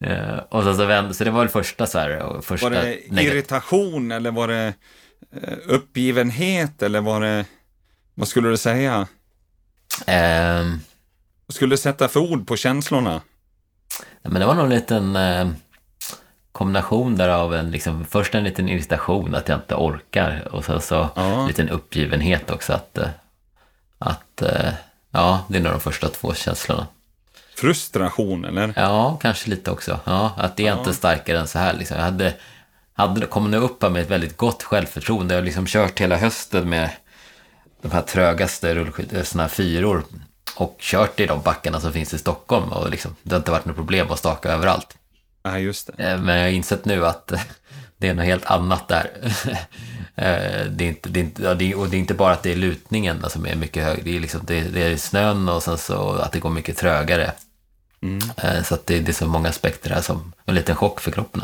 [0.00, 3.22] Eh, och så, så, vände, så det var väl första så här, första Var det
[3.22, 4.74] irritation eller var det
[5.42, 7.44] eh, uppgivenhet eller var det,
[8.14, 9.06] vad skulle du säga?
[10.06, 13.20] Vad skulle du sätta för ord på känslorna?
[14.22, 15.48] men det var nog en liten eh,
[16.52, 20.80] kombination där av en, liksom, först en liten irritation att jag inte orkar och sen
[20.80, 21.40] så Ja.
[21.40, 23.08] en liten uppgivenhet också att, eh,
[23.98, 24.72] att eh,
[25.10, 26.86] ja, det är nog de första två känslorna.
[27.56, 28.72] Frustration eller?
[28.76, 30.00] Ja, kanske lite också.
[30.04, 31.72] Ja, att det är inte starkare än så här.
[31.74, 31.96] Liksom.
[31.96, 32.34] Jag hade,
[32.92, 35.34] hade kommit upp med ett väldigt gott självförtroende.
[35.34, 36.90] Jag har liksom kört hela hösten med
[37.82, 38.86] de här trögaste
[39.24, 40.04] sådana här fyror.
[40.56, 42.72] Och kört i de backarna som finns i Stockholm.
[42.72, 44.96] Och liksom, det har inte varit något problem att staka överallt.
[45.44, 46.04] Nej, just det.
[46.10, 47.40] Eh, Men jag har insett nu att eh,
[47.96, 49.10] det är något helt annat där.
[50.14, 52.32] Eh, Det är inte, det är inte, ja, det är, och det är inte bara
[52.32, 54.04] att det är lutningen som är mycket hög.
[54.04, 57.32] Det är, liksom, det, det är snön och sen så att det går mycket trögare.
[58.36, 61.10] Eh, Så att det, det är så många aspekter här som en liten chock för
[61.10, 61.42] kroppen.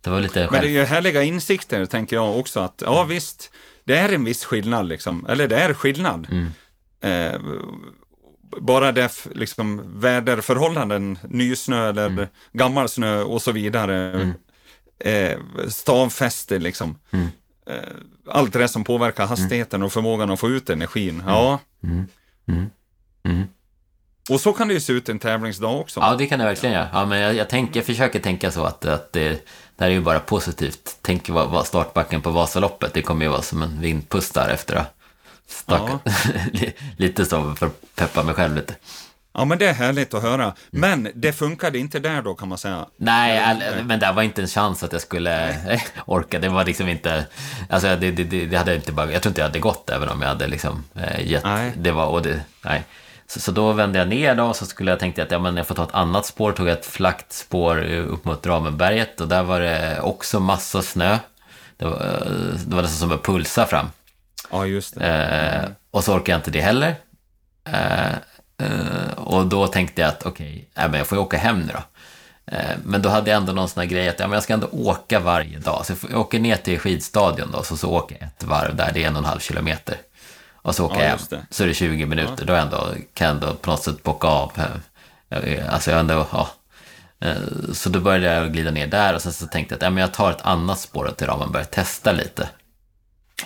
[0.00, 3.50] Det var lite Men det är ju härliga insikter, tänker jag också, att ja visst,
[3.84, 6.26] det är en viss skillnad liksom, eller det är skillnad.
[7.00, 7.40] Eh,
[8.60, 14.32] bara det, liksom, väderförhållanden, nysnö eller gammal snö och så vidare,
[14.98, 16.98] eh, stavfäste liksom.
[17.66, 17.76] Eh,
[18.28, 21.22] allt det som påverkar hastigheten och förmågan att få ut energin.
[21.26, 21.60] Ja.
[24.30, 26.00] Och så kan det ju se ut en tävlingsdag också.
[26.00, 26.88] Ja, det kan det verkligen göra.
[26.92, 29.28] Ja, men jag, jag, tänker, jag försöker tänka så att, att det,
[29.76, 30.96] det här är ju bara positivt.
[31.02, 34.74] Tänk vad, vad startbacken på Vasaloppet, det kommer ju vara som en vindpuss där efter
[34.76, 34.94] att
[35.46, 36.00] stakat.
[36.96, 38.74] lite så för att peppa mig själv lite.
[39.34, 40.54] Ja, men det är härligt att höra.
[40.70, 42.86] Men det funkade inte där då kan man säga.
[42.96, 45.56] Nej, men det var inte en chans att jag skulle
[46.06, 46.38] orka.
[46.38, 47.26] Det var liksom inte...
[47.70, 49.12] Alltså det, det, det det hade inte bara...
[49.12, 51.44] Jag tror inte jag hade gått även om jag hade liksom eh, gett...
[51.44, 51.72] Nej.
[51.76, 52.06] Det var...
[52.06, 52.84] Och det, nej.
[53.32, 55.56] Så, så då vände jag ner då och så skulle jag tänkte att ja, men
[55.56, 56.52] jag får ta ett annat spår.
[56.52, 61.18] Tog ett flackt spår upp mot Ramenberget och där var det också massa snö.
[61.76, 63.86] Det var, eh, det var nästan som att pulsa fram.
[64.50, 65.06] Ja, just det.
[65.06, 66.94] Eh, och så orkade jag inte det heller.
[67.64, 68.12] Eh,
[68.58, 71.72] eh, och då tänkte jag att okej, nej, men jag får ju åka hem nu
[71.72, 71.82] då.
[72.56, 74.54] Eh, men då hade jag ändå någon sån här grej att ja, men jag ska
[74.54, 75.86] ändå åka varje dag.
[75.86, 79.04] Så jag åker ner till skidstadion då, så, så åker jag ett varv där, det
[79.04, 79.96] är en och en halv kilometer.
[80.62, 82.44] Och så åker Ja, jag hem, så är det 20 minuter.
[82.44, 84.52] Då är jag ändå, kan jag ändå på något sätt bocka av.
[85.68, 86.48] Alltså jag ändå, ja.
[87.20, 87.36] Eh,
[87.72, 90.00] Så då började jag glida ner där och sen så tänkte jag att ja, men
[90.00, 92.48] jag tar ett annat spår till Ramenberg, testa lite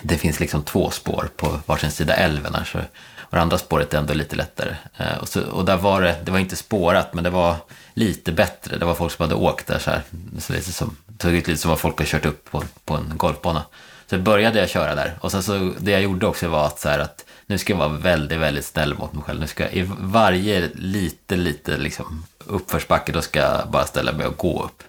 [0.01, 2.79] det finns liksom två spår på varsin sida älven här, så,
[3.19, 4.75] och det andra spåret är ändå lite lättare.
[4.97, 7.55] Eh, och, så, och där var det, det var inte spårat, men det var
[7.93, 8.77] lite bättre.
[8.77, 10.01] Det var folk som hade åkt där så här,
[10.39, 13.13] så som, det såg ut lite som att folk hade kört upp på, på en
[13.17, 13.63] golfbana.
[14.09, 16.89] Så började jag köra där, och sen så, det jag gjorde också var att så
[16.89, 19.39] här att nu ska jag vara väldigt, väldigt snäll mot mig själv.
[19.39, 24.27] Nu ska jag, i varje lite, lite liksom uppförsbacke, då ska jag bara ställa mig
[24.27, 24.83] och gå upp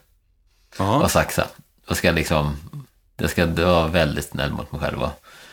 [0.78, 1.02] Ja.
[1.02, 1.46] och saxa.
[1.88, 2.57] jag ska liksom,
[3.16, 4.98] jag ska vara väldigt snäll mot mig själv.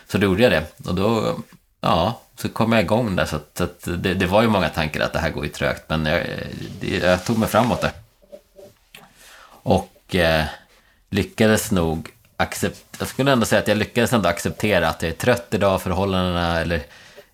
[0.07, 0.89] Så då gjorde jag det.
[0.89, 1.39] Och då,
[1.81, 3.25] ja, så kom jag igång där.
[3.25, 5.51] Så, att, så att det, det, var ju många tankar att det här går ju
[5.51, 6.23] trögt, men jag,
[7.01, 7.91] jag tog mig framåt där.
[9.47, 10.45] Och eh,
[11.09, 15.15] lyckades nog acceptera, jag skulle ändå säga att jag lyckades ändå acceptera att jag är
[15.15, 16.81] trött idag, förhållandena, eller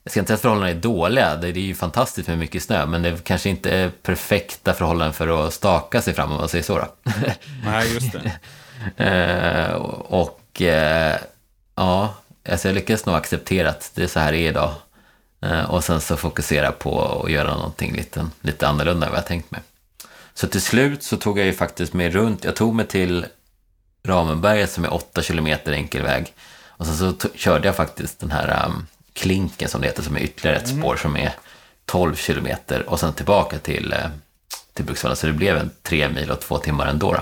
[0.03, 2.85] jag ska inte säga att förhållandena är dåliga, det är ju fantastiskt med mycket snö,
[2.85, 6.63] men det kanske inte är perfekta förhållanden för att staka sig fram, om man säger
[6.63, 6.77] så.
[6.77, 6.87] Då.
[7.65, 8.31] Nej, just det.
[8.97, 11.17] Eh, och eh,
[11.75, 12.15] ja,
[12.49, 14.73] alltså jag lyckades nog acceptera att det är så här det är idag.
[15.41, 19.27] Eh, och sen så fokusera på att göra någonting lite, lite annorlunda än vad jag
[19.27, 19.61] tänkt mig.
[20.33, 23.25] Så till slut så tog jag ju faktiskt mig runt, jag tog mig till
[24.03, 26.33] Ramenberget som är 8 kilometer enkel väg.
[26.65, 30.19] Och sen så körde jag faktiskt den här um, Klinken som det heter, som är
[30.19, 30.81] ytterligare ett mm.
[30.81, 31.33] spår som är
[31.85, 34.09] 12 kilometer och sen tillbaka till, uh,
[34.73, 35.15] till Bruksvallen.
[35.15, 37.13] Så det blev en tre mil och två timmar ändå.
[37.13, 37.21] Då.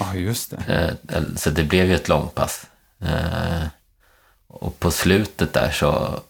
[0.00, 0.96] Ja, just det.
[1.16, 2.66] Uh, så det blev ju ett långpass.
[3.02, 3.66] Uh,
[4.46, 6.20] och på slutet där så,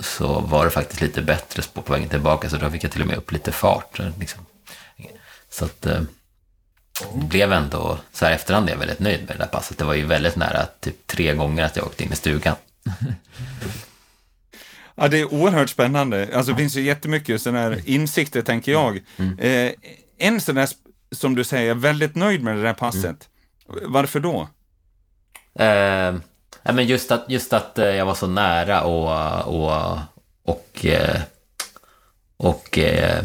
[0.00, 3.00] så var det faktiskt lite bättre spår på vägen tillbaka, så då fick jag till
[3.00, 4.00] och med upp lite fart.
[4.18, 4.46] Liksom.
[5.50, 5.86] Så att
[7.00, 9.78] det blev ändå, så här efterhand är jag väldigt nöjd med det där passet.
[9.78, 12.56] Det var ju väldigt nära, typ tre gånger att jag åkte in i stugan.
[14.96, 16.28] Ja, det är oerhört spännande.
[16.34, 19.00] Alltså det finns ju jättemycket sådana här insikter, tänker jag.
[19.16, 19.38] Mm.
[19.38, 19.72] Eh,
[20.18, 20.68] en sån där,
[21.12, 23.28] som du säger, väldigt nöjd med det där passet.
[23.68, 23.92] Mm.
[23.92, 24.48] Varför då?
[25.58, 26.14] Eh,
[26.74, 29.98] men just att, just att eh, jag var så nära och, och,
[30.42, 31.20] och, eh,
[32.36, 33.24] och, och eh,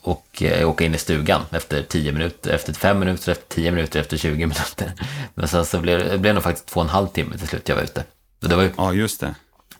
[0.00, 4.00] och eh, åka in i stugan efter 10 minuter, efter 5 minuter, efter 10 minuter,
[4.00, 4.92] efter 20 minuter.
[5.34, 7.68] Men sen så blev det blev nog faktiskt två och en halv timme till slut
[7.68, 8.04] jag var ute.
[8.40, 8.70] Det var ju...
[8.76, 9.34] Ja, just det.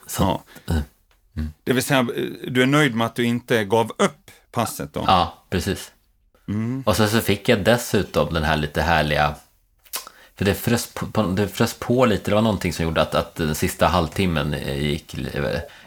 [0.06, 0.74] Så, ja.
[0.74, 0.80] Eh,
[1.36, 1.52] mm.
[1.64, 2.08] Det vill säga,
[2.48, 5.04] du är nöjd med att du inte gav upp passet då?
[5.06, 5.92] Ja, precis.
[6.48, 6.82] Mm.
[6.86, 9.34] Och så, så fick jag dessutom den här lite härliga
[10.36, 13.34] för det frös på, det frös på lite, det var någonting som gjorde att, att
[13.34, 15.16] den sista halvtimmen gick,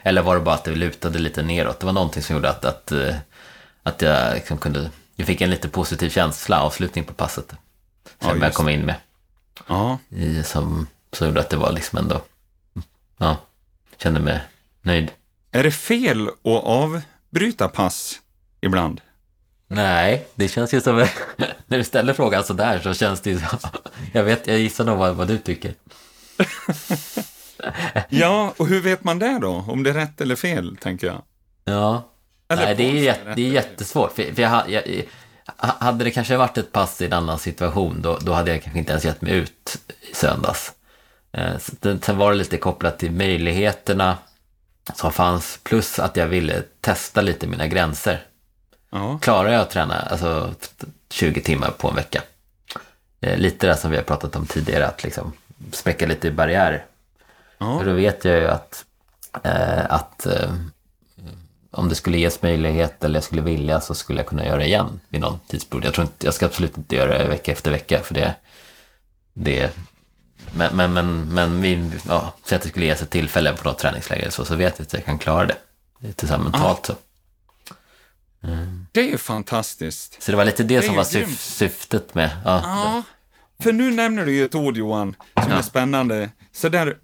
[0.02, 1.80] eller var det bara att det lutade lite neråt?
[1.80, 2.92] Det var någonting som gjorde att, att
[3.90, 7.54] att jag liksom kunde, jag fick en lite positiv känsla, avslutning på passet.
[8.20, 8.94] Som ja, jag kom in med.
[9.66, 9.98] Ja.
[10.08, 12.20] I, som, som gjorde att det var liksom ändå,
[13.18, 13.36] ja,
[13.96, 14.40] kände mig
[14.82, 15.10] nöjd.
[15.52, 18.20] Är det fel att avbryta pass
[18.60, 19.00] ibland?
[19.68, 20.96] Nej, det känns ju som,
[21.66, 23.58] när du ställer frågan så där så känns det ju så.
[24.12, 25.74] Jag vet, jag gissar nog vad, vad du tycker.
[28.08, 29.64] ja, och hur vet man det då?
[29.68, 31.22] Om det är rätt eller fel, tänker jag.
[31.64, 32.09] Ja,
[32.50, 34.12] eller Nej, det är, jätt, det är jättesvårt.
[34.12, 34.82] För, för jag, jag,
[35.56, 38.78] hade det kanske varit ett pass i en annan situation, då, då hade jag kanske
[38.78, 39.78] inte ens gett mig ut
[40.10, 40.72] i söndags.
[41.32, 41.58] Eh,
[42.02, 44.18] sen var det lite kopplat till möjligheterna
[44.94, 48.24] som fanns, plus att jag ville testa lite mina gränser.
[48.90, 49.18] Ja.
[49.18, 50.54] Klarar jag att träna alltså,
[51.10, 52.22] 20 timmar på en vecka?
[53.20, 55.32] Eh, lite det som vi har pratat om tidigare, att liksom
[55.72, 56.84] spräcka lite barriärer.
[57.58, 57.78] Ja.
[57.78, 58.84] För då vet jag ju att,
[59.42, 60.54] eh, att eh,
[61.70, 64.66] om det skulle ges möjlighet eller jag skulle vilja så skulle jag kunna göra det
[64.66, 65.84] igen vid någon tidsperiod.
[65.84, 68.34] Jag tror inte, jag ska absolut inte göra det vecka efter vecka för det,
[69.32, 69.70] det
[70.54, 73.78] men, men, men, men vi, ja, säg att det skulle ges ett tillfälle på något
[73.78, 75.56] träningsläger så, så vet jag att jag kan klara det.
[76.00, 76.94] Lite så här mentalt så.
[78.42, 78.86] Mm.
[78.92, 80.22] Det är ju fantastiskt.
[80.22, 82.30] Så det var lite det, det som var syf syftet med...
[82.44, 82.60] Ja.
[82.64, 83.02] ja.
[83.62, 85.58] För nu nämner du ju ett ord Johan, som ja.
[85.58, 86.30] är spännande.
[86.52, 86.96] Så där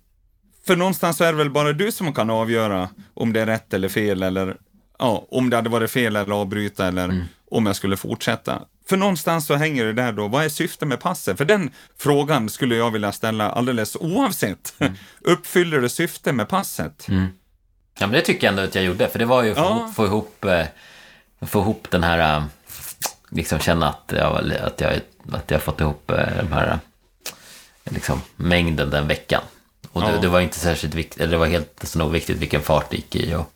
[0.66, 3.88] för någonstans är det väl bara du som kan avgöra om det är rätt eller
[3.88, 4.56] fel eller
[4.98, 7.24] ja, om det hade varit fel eller avbryta eller mm.
[7.50, 8.62] om jag skulle fortsätta.
[8.88, 11.38] För någonstans så hänger det där då, vad är syftet med passet?
[11.38, 14.74] För den frågan skulle jag vilja ställa alldeles oavsett.
[14.78, 14.92] Mm.
[15.20, 17.08] Uppfyller det syftet med passet?
[17.08, 17.26] Mm.
[17.98, 19.92] Ja, men det tycker jag ändå att jag gjorde, för det var ju att ja.
[19.96, 20.66] få, ihop, eh,
[21.40, 22.44] få ihop den här, eh,
[23.30, 25.00] liksom känna att jag, att jag,
[25.32, 26.78] att jag fått ihop eh, den här
[27.84, 29.42] liksom, mängden den veckan.
[29.96, 30.20] Och det, ja.
[30.20, 33.16] det, var inte särskilt viktigt, eller det var helt så viktigt vilken fart det gick
[33.16, 33.34] i.
[33.34, 33.52] Och,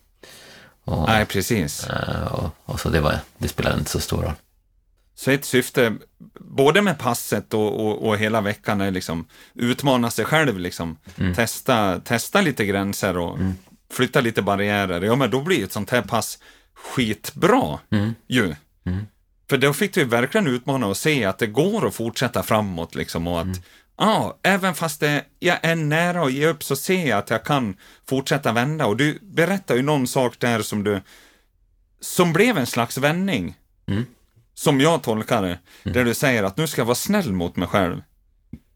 [0.85, 1.87] och, Nej, precis.
[1.87, 4.33] Eh, och, och, så det, var, det spelade inte så stor roll.
[5.15, 5.97] Så ett syfte,
[6.41, 10.97] både med passet och, och, och hela veckan, är liksom utmana sig själv, liksom.
[11.17, 11.35] Mm.
[11.35, 13.55] Testa, testa lite gränser och mm.
[13.93, 15.01] flytta lite barriärer.
[15.01, 16.39] Ja, men då blir ett sånt här pass
[16.75, 18.15] skitbra mm.
[18.29, 18.55] ju.
[18.87, 19.07] Mm.
[19.51, 23.27] För då fick du verkligen utmana och se att det går att fortsätta framåt liksom
[23.27, 23.61] och att
[24.03, 27.45] Ja, även fast det, jag är nära att ge upp så ser jag att jag
[27.45, 27.77] kan
[28.09, 28.87] fortsätta vända.
[28.87, 31.01] Och du berättar ju någon sak där som du,
[32.01, 33.55] som blev en slags vändning.
[33.87, 34.07] Mm.
[34.55, 35.59] Som jag tolkar det.
[35.83, 35.95] Mm.
[35.95, 38.03] Där du säger att nu ska jag vara snäll mot mig själv.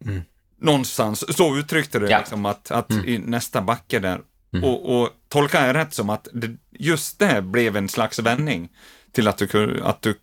[0.05, 0.23] Mm.
[0.61, 2.19] Någonstans, så uttryckte du ja.
[2.19, 3.09] liksom att, att mm.
[3.09, 4.21] i nästa backe där.
[4.53, 4.65] Mm.
[4.65, 8.69] Och, och tolkar jag rätt som att det, just det blev en slags vändning
[9.13, 10.15] till att du, att du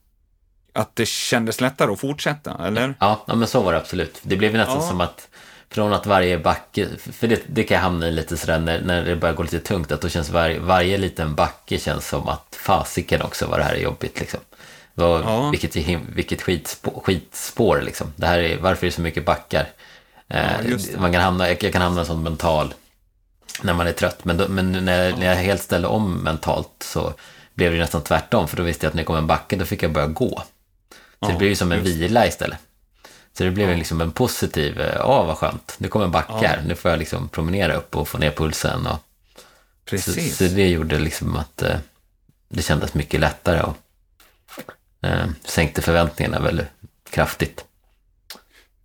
[0.73, 2.93] att det kändes lättare att fortsätta, eller?
[2.99, 4.19] Ja, ja men så var det absolut.
[4.21, 4.87] Det blev nästan Ja.
[4.87, 5.27] som att
[5.69, 9.05] från att varje backe, för det, det kan jag hamna i lite sådär när, när
[9.05, 12.57] det börjar gå lite tungt, att då känns varje, varje liten backe känns som att
[12.59, 14.39] fasiken också vad det här är jobbigt liksom.
[14.93, 15.49] Vad, Ja.
[15.49, 15.75] Vilket,
[16.15, 18.13] vilket skitspår, skitspår liksom.
[18.15, 19.69] Det här är, varför är det så mycket backar?
[20.29, 20.99] Eh, Ja, det.
[20.99, 22.73] man kan hamna, jag, jag kan hamna som mental
[23.61, 24.25] när man är trött.
[24.25, 27.13] Men, då, men när, när jag helt ställde om mentalt så
[27.53, 28.47] blev det nästan tvärtom.
[28.47, 30.43] För då visste jag att när det kom en backe då fick jag börja gå.
[31.25, 32.59] Så det blev ju som en vila istället.
[33.37, 36.47] Så det blev liksom en positiv, eh, ja vad skönt, nu kommer en backe Ja.
[36.47, 38.87] här, nu får jag liksom promenera upp och få ner pulsen.
[38.87, 39.41] Och, så,
[39.89, 40.37] Precis.
[40.37, 41.75] så det gjorde liksom att eh,
[42.49, 43.77] det kändes mycket lättare och
[45.01, 46.67] eh, sänkte förväntningarna väldigt
[47.09, 47.65] kraftigt.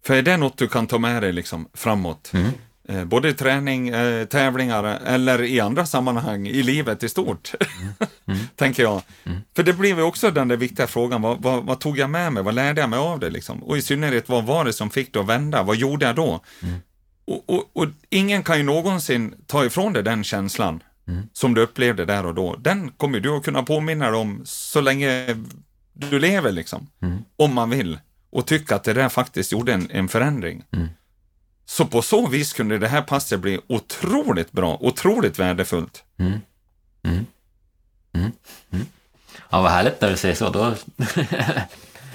[0.04, 2.30] För är det något du kan ta med dig liksom framåt?
[2.34, 2.50] Mm.
[2.88, 7.52] Eh, både i träning, eh, tävlingar eller i andra sammanhang i livet i stort,
[8.28, 8.38] Mm.
[8.56, 9.02] tänker jag.
[9.56, 12.32] För det blev ju också den där viktiga frågan, vad, vad, vad tog jag med
[12.32, 12.42] mig?
[12.42, 13.30] Vad lärde jag mig av det?
[13.30, 13.62] Liksom?
[13.62, 15.62] Och i synnerhet, vad var det som fick det att vända?
[15.62, 16.40] Vad gjorde jag då?
[16.62, 16.78] Mm.
[17.26, 21.22] Och, och, och ingen kan ju någonsin ta ifrån dig den känslan Mm.
[21.32, 22.56] som du upplevde där och då.
[22.56, 25.36] Den kommer du att kunna påminna dig om så länge
[25.92, 26.86] du lever, liksom.
[27.02, 27.18] Mm.
[27.36, 27.98] Om man vill.
[28.30, 30.64] Och tycka att det där faktiskt gjorde en, en förändring.
[31.66, 36.04] Så på så vis kunde det här passet bli otroligt bra, otroligt värdefullt.
[36.18, 36.32] Mm.
[37.04, 37.26] Mm.
[38.14, 38.32] Mm.
[38.72, 38.86] Mm.
[39.50, 40.50] Ja, vad härligt när du säger så.
[40.50, 40.74] Då...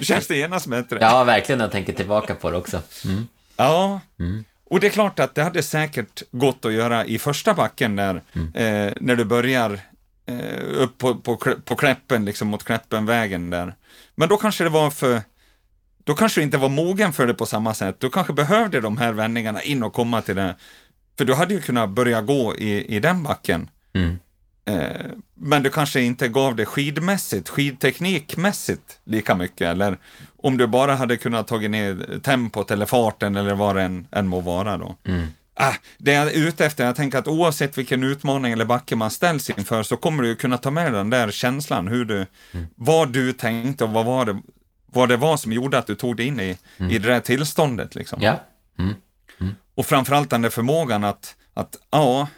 [0.00, 0.98] Känns det genast bättre?
[1.00, 2.82] ja, verkligen när jag tänker tillbaka på det också.
[3.04, 3.28] Mm.
[3.56, 4.00] Ja.
[4.18, 4.44] Mm.
[4.70, 8.22] Och det är klart att det hade säkert gått att göra i första backen där,
[8.32, 8.54] Mm.
[8.54, 9.80] eh, när du börjar
[10.26, 13.74] eh, upp på, på, på Kläppen, liksom mot Kläppenvägen där.
[14.14, 15.22] Men då kanske det var för,
[16.04, 17.96] då kanske du inte var mogen för det på samma sätt.
[17.98, 20.56] Du kanske behövde de här vändningarna in och komma till det.
[21.18, 23.70] För du hade ju kunnat börja gå i, i den backen.
[23.94, 24.18] Mm.
[24.64, 29.68] Eh, men du kanske inte gav det skidmässigt, skidteknikmässigt lika mycket.
[29.68, 29.98] Eller
[30.36, 34.28] om du bara hade kunnat tagit ner tempot eller farten eller vad det än, än
[34.28, 34.96] må vara då.
[35.04, 35.26] Mm.
[35.54, 39.10] Ah, det jag är ute efter, jag tänker att oavsett vilken utmaning eller backe man
[39.10, 42.26] ställs inför så kommer du kunna ta med den där känslan, hur du,
[42.74, 44.40] vad du tänkte och vad var det,
[44.92, 47.94] vad det var som gjorde att du tog dig in i, i det där tillståndet.
[47.94, 48.18] Liksom.
[48.22, 48.40] Ja.
[48.78, 48.94] Mm.
[49.74, 52.28] Och framförallt den där förmågan att, att ja,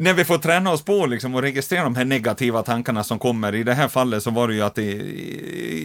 [0.00, 3.54] när vi får träna oss på liksom och registrera de här negativa tankarna som kommer.
[3.54, 4.94] I det här fallet så var det ju att det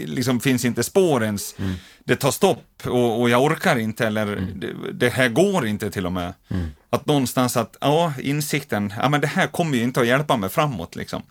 [0.05, 1.55] liksom finns inte spår ens.
[2.03, 4.25] Det tar stopp och, och jag orkar inte eller
[4.55, 6.33] det, det här går inte till och med.
[6.89, 10.49] Att någonstans att, ja, insikten, ja men det här kommer ju inte att hjälpa mig
[10.49, 11.21] framåt liksom.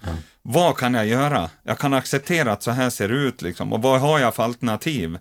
[0.42, 1.50] Vad kan jag göra?
[1.62, 3.72] Jag kan acceptera att så här ser det ut liksom.
[3.72, 5.18] Och vad har jag för alternativ?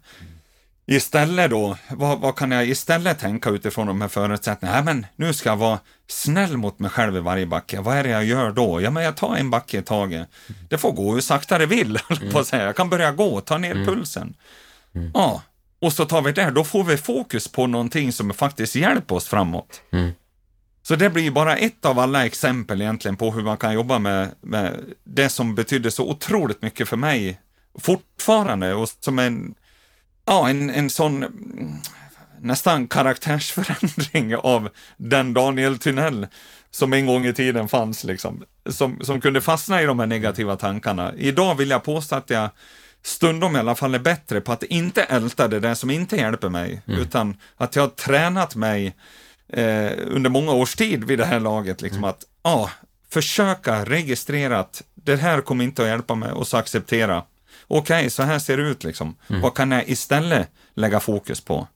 [0.86, 4.82] Istället då, vad, vad kan jag istället tänka utifrån de här förutsättningarna?
[4.82, 7.82] Nej, men nu ska jag vara snäll mot mig själv i varje backe.
[7.82, 8.82] Vad är det jag gör då?
[8.82, 10.28] Ja, men jag tar en backe i taget.
[10.70, 12.00] Det får gå hur sakta det vill,
[12.32, 12.66] på att säga.
[12.66, 14.36] Jag kan börja gå, ta ner pulsen.
[15.14, 15.42] Ja,
[15.82, 16.52] och så tar vi det.
[16.52, 19.82] Då får vi fokus på någonting som faktiskt hjälper oss framåt.
[19.92, 20.12] Mm.
[20.84, 24.32] Så det blir bara ett av alla exempel egentligen på hur man kan jobba med,
[24.42, 27.40] med det som betydde så otroligt mycket för mig
[27.80, 29.56] fortfarande och som en,
[30.26, 31.74] ja, en, en sån mm,
[32.42, 36.28] nästan karaktärsförändring av den Daniel Tynell
[36.72, 40.56] som en gång i tiden fanns, liksom, som, som kunde fastna i de här negativa
[40.56, 41.14] tankarna.
[41.18, 42.50] Idag vill jag påstå att jag
[43.04, 46.50] stundom i alla fall är bättre på att inte älta det där som inte hjälper
[46.50, 48.96] mig, utan att jag har tränat mig
[49.48, 52.70] eh, under många års tid vid det här laget, liksom att ja,
[53.10, 57.24] försöka registrera att det här kommer inte att hjälpa mig och så acceptera.
[57.78, 59.16] Okej, så här ser det ut liksom.
[59.28, 61.68] Vad kan jag istället lägga fokus på?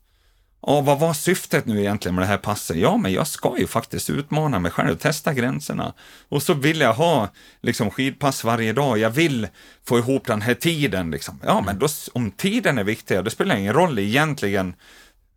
[0.62, 2.77] Ja, vad var syftet nu egentligen med det här passet?
[2.77, 5.93] Ja, men jag ska ju faktiskt utmana mig själv, testa gränserna.
[6.29, 7.29] Och så vill jag ha
[7.62, 8.97] liksom skidpass varje dag.
[8.97, 9.47] Jag vill
[9.86, 11.39] få ihop den här tiden liksom.
[11.43, 14.75] Ja, men då, om tiden är viktig, det spelar ingen roll egentligen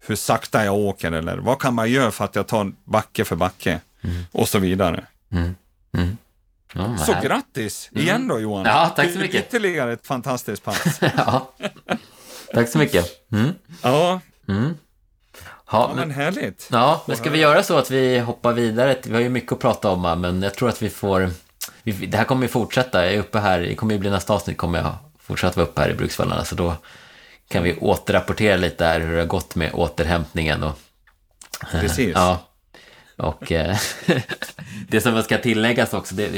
[0.07, 3.37] hur sakta jag åker eller vad kan man göra för att jag tar backe för
[3.37, 3.81] backe
[4.33, 5.07] och så vidare.
[5.33, 5.55] Mm.
[6.74, 6.90] Mm.
[6.90, 7.28] Vad Så härligt.
[7.30, 8.64] grattis igen då Johan.
[8.66, 9.46] Ja, tack så mycket.
[9.46, 11.00] Ytterligare ett fantastiskt pass.
[11.16, 11.52] ja.
[12.54, 13.06] Tack så mycket.
[13.33, 13.50] Mm.
[13.83, 14.74] ja, Mm.
[15.35, 15.40] ja,
[15.72, 16.68] Ja, men men, härligt.
[16.72, 18.96] ja, men ska vi göra så att vi hoppar vidare?
[19.04, 21.30] Vi har ju mycket att prata om, men jag tror att vi får...
[21.83, 23.04] Vi, det här kommer ju fortsätta.
[23.04, 25.80] Jag är uppe här, det kommer ju bli nästa avsnitt, kommer jag fortsätta vara uppe
[25.80, 26.74] här i Bruksvallarna, så då
[27.48, 30.79] kan vi återrapportera lite där hur det har gått med återhämtningen och
[31.71, 32.12] Precis.
[32.14, 32.38] Ja.
[33.21, 33.77] Och eh,
[34.88, 36.31] det som ska tilläggas också, det,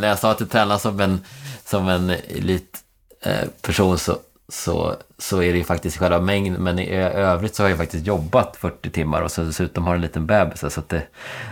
[0.00, 1.20] när jag sa att du tränar som en,
[1.64, 4.18] som en elitperson så,
[4.48, 8.06] så, så är det ju faktiskt själva mängden, men i övrigt så har jag faktiskt
[8.06, 10.60] jobbat 40 timmar och så dessutom har en liten bebis.
[10.60, 11.02] Så att det,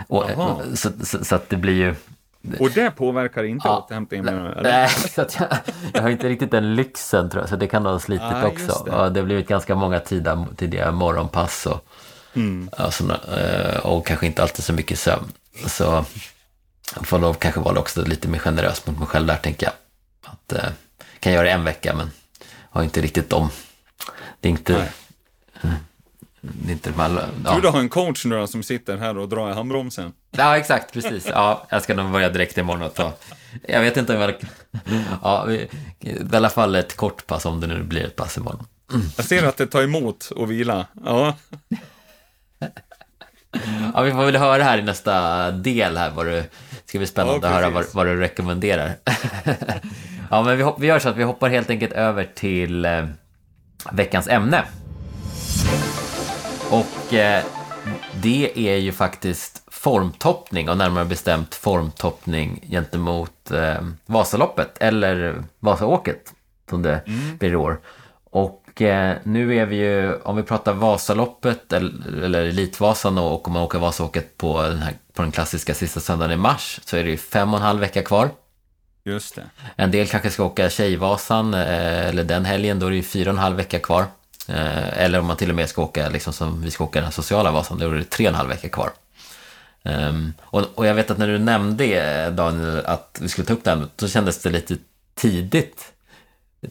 [0.09, 0.25] och,
[0.75, 1.95] så, så, så att det blir ju,
[2.59, 4.29] Och det påverkar inte ja, återhämtningen?
[4.29, 4.63] Eller?
[4.63, 5.49] Nej, så att jag,
[5.95, 8.83] jag har inte riktigt den lyxen tror jag, så det kan ha slitit ah, också.
[8.85, 8.91] Det.
[8.91, 11.85] Det har blivit ganska många tidiga, tidiga morgonpass och,
[12.39, 12.69] mm.
[13.11, 15.33] eh, och kanske inte alltid så mycket sömn.
[15.67, 16.05] Så
[16.95, 19.75] jag får nog kanske vara också lite mer generös mot mig själv där, tänker jag.
[20.33, 20.71] Att, eh,
[21.21, 22.11] kan göra det en vecka, men
[22.71, 23.51] har inte riktigt dem.
[24.41, 24.89] Det är inte...
[25.63, 25.73] Nej.
[26.41, 27.59] Det är inte man, ja.
[27.63, 30.13] Du har en coach nu då, som sitter här och drar i handbromsen.
[30.31, 31.27] Ja, exakt, precis.
[31.27, 33.13] Ja, jag ska nog börja direkt imorgon och ta...
[33.69, 34.35] Jag vet inte om jag...
[35.23, 35.69] Ja, i
[36.33, 38.67] alla fall ett kort pass om det nu blir ett pass imorgon.
[39.17, 40.87] Jag ser att det tar emot att vila.
[41.05, 41.37] Ja.
[43.95, 46.33] Ja, vi får väl höra här i nästa del här vad du...
[46.33, 48.93] Det ska bli spännande ja, att höra vad, vad, du rekommenderar.
[50.31, 53.05] ja, men vi, vi gör så att vi hoppar helt enkelt över till eh,
[53.93, 54.65] veckans ämne.
[56.71, 57.45] Och eh,
[58.15, 66.33] det är ju faktiskt formtoppning och närmare bestämt formtoppning gentemot eh, Vasaloppet eller Vasaåket
[66.71, 67.37] som det mm.
[67.39, 67.81] blir i år.
[68.31, 73.53] Och eh, nu är vi ju, om vi pratar Vasaloppet eller, eller Elitvasan och om
[73.53, 77.05] man åker Vasaåket på den, här, på den klassiska sista söndagen i mars så är
[77.05, 78.31] det ju fem och en halv vecka kvar.
[79.05, 79.43] Just det.
[79.77, 83.31] En del kanske ska åka Tjejvasan eh, eller den helgen, då är det ju fyra
[83.31, 84.05] och en halv vecka kvar.
[84.49, 87.13] Eh, eller om man till och med ska åka, liksom som vi ska åka den
[87.13, 88.91] sociala Vasan, då är det tre och en halv vecka kvar.
[89.83, 93.67] Um, och, och, jag vet att när du nämnde Daniel att vi skulle ta upp
[93.67, 94.77] här, då kändes det lite
[95.15, 95.93] tidigt.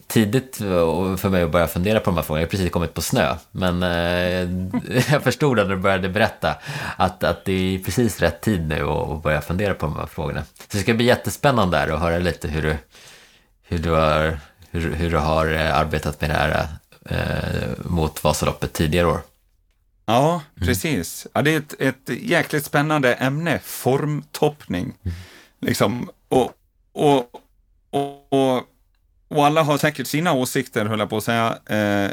[0.06, 2.40] Tidigt för mig att börja fundera på de här frågorna.
[2.40, 3.36] Jag har precis kommit på snö.
[3.50, 6.56] Men eh, jag förstod när du började berätta
[6.96, 10.44] att, att det är precis rätt tid nu att börja fundera på de här frågorna.
[10.58, 12.76] Så det ska bli jättespännande där att höra lite hur du,
[13.62, 14.38] hur du, har,
[14.70, 16.68] hur, hur du har eh, arbetat med det här
[17.04, 19.20] eh, mot Vasaloppet tidigare år.
[20.06, 20.66] Ja, mm.
[20.66, 21.26] precis.
[21.32, 24.94] Ja, det är ett, ett jäkligt spännande ämne, formtoppning.
[25.02, 25.16] Mm.
[25.60, 26.52] Liksom, och,
[26.92, 27.30] och,
[27.90, 28.62] och, och,
[29.28, 31.58] och, alla har säkert sina åsikter, höll jag på att säga.
[31.66, 32.10] Eh,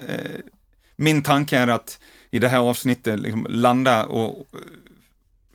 [0.96, 2.00] min tanke är att
[2.32, 4.48] i det här avsnittet liksom landa och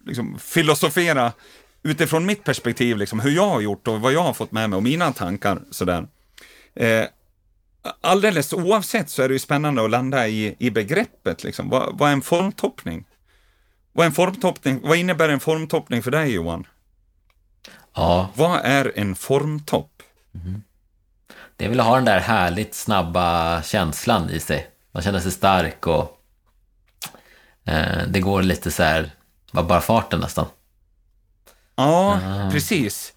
[0.06, 1.32] liksom filosofera
[1.82, 4.76] utifrån mitt perspektiv, liksom, hur jag har gjort och vad jag har fått med mig
[4.76, 5.62] och mina tankar.
[5.70, 6.06] Sådär.
[6.74, 7.04] Eh,
[8.00, 11.44] alldeles oavsett så är det ju spännande att landa i, i begreppet.
[11.44, 11.68] Liksom.
[11.68, 13.04] Vad, vad är en formtoppning?
[13.92, 14.80] Vad, är en formtoppning?
[14.82, 16.66] vad innebär en formtoppning för dig Johan?
[17.94, 18.30] Ja.
[18.34, 20.02] Vad är en formtopp?
[20.34, 20.62] Mm.
[21.60, 24.70] Det är väl att ha den där härligt snabba känslan i sig.
[24.92, 26.20] Man känner sig stark och
[27.64, 29.10] eh, det går lite så här,
[29.52, 30.46] bara farten nästan.
[31.76, 32.50] Ja, uh.
[32.50, 33.12] precis.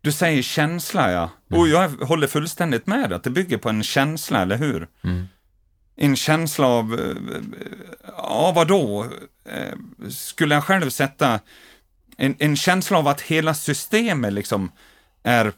[0.00, 1.30] Du säger känsla, ja.
[1.50, 1.60] Mm.
[1.60, 4.88] Och jag håller fullständigt med att det bygger på en känsla, eller hur?
[5.02, 5.28] Mm.
[5.96, 7.42] En känsla av, eh,
[8.16, 9.06] ja vadå?
[9.44, 11.40] Eh, skulle jag själv sätta
[12.16, 14.72] en, en känsla av att hela systemet liksom
[15.22, 15.52] är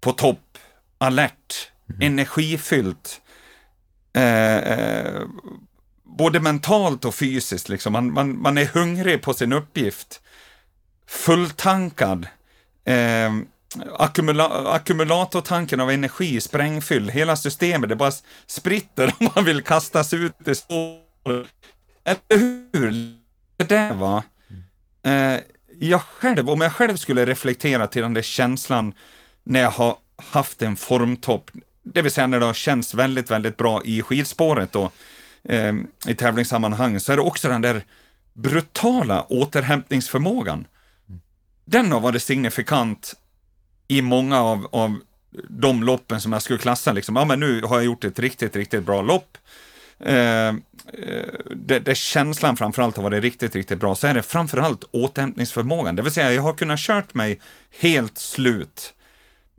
[0.00, 0.38] på topp,
[0.98, 2.12] alert, mm.
[2.12, 3.20] energifyllt.
[4.16, 5.22] Eh, eh,
[6.04, 7.68] både mentalt och fysiskt.
[7.68, 7.92] Liksom.
[7.92, 10.20] Man, man, man är hungrig på sin uppgift.
[11.06, 12.26] Fulltankad
[12.84, 13.32] eh,
[13.98, 17.10] akkumula ackumulatortanken av energi sprängfylld.
[17.10, 18.12] Hela systemet, det bara
[18.46, 21.46] spritter om man vill kastas ut i spår.
[22.04, 22.38] Eller
[22.72, 23.16] hur?
[23.56, 24.22] Det där va.
[25.04, 25.40] Eh,
[25.78, 28.94] jag själv, om jag själv skulle reflektera till den där känslan
[29.44, 31.50] när jag har haft en formtopp,
[31.82, 34.92] det vill säga när det har känts väldigt, väldigt bra i skidspåret och
[35.44, 35.74] eh,
[36.06, 37.82] i tävlingssammanhang, så är det också den där
[38.34, 40.66] brutala återhämtningsförmågan
[41.66, 43.14] den har varit signifikant
[43.88, 44.98] i många av, av
[45.48, 46.92] de loppen som jag skulle klassa.
[46.92, 47.16] Liksom.
[47.16, 49.38] Ja, men nu har jag gjort ett riktigt, riktigt bra lopp.
[50.00, 50.62] Ehm,
[50.92, 51.24] eh,
[51.56, 53.94] det, det känslan framförallt har varit riktigt, riktigt bra.
[53.94, 55.96] Så är det framförallt återhämtningsförmågan.
[55.96, 57.40] Det vill säga, jag har kunnat kört mig
[57.78, 58.94] helt slut.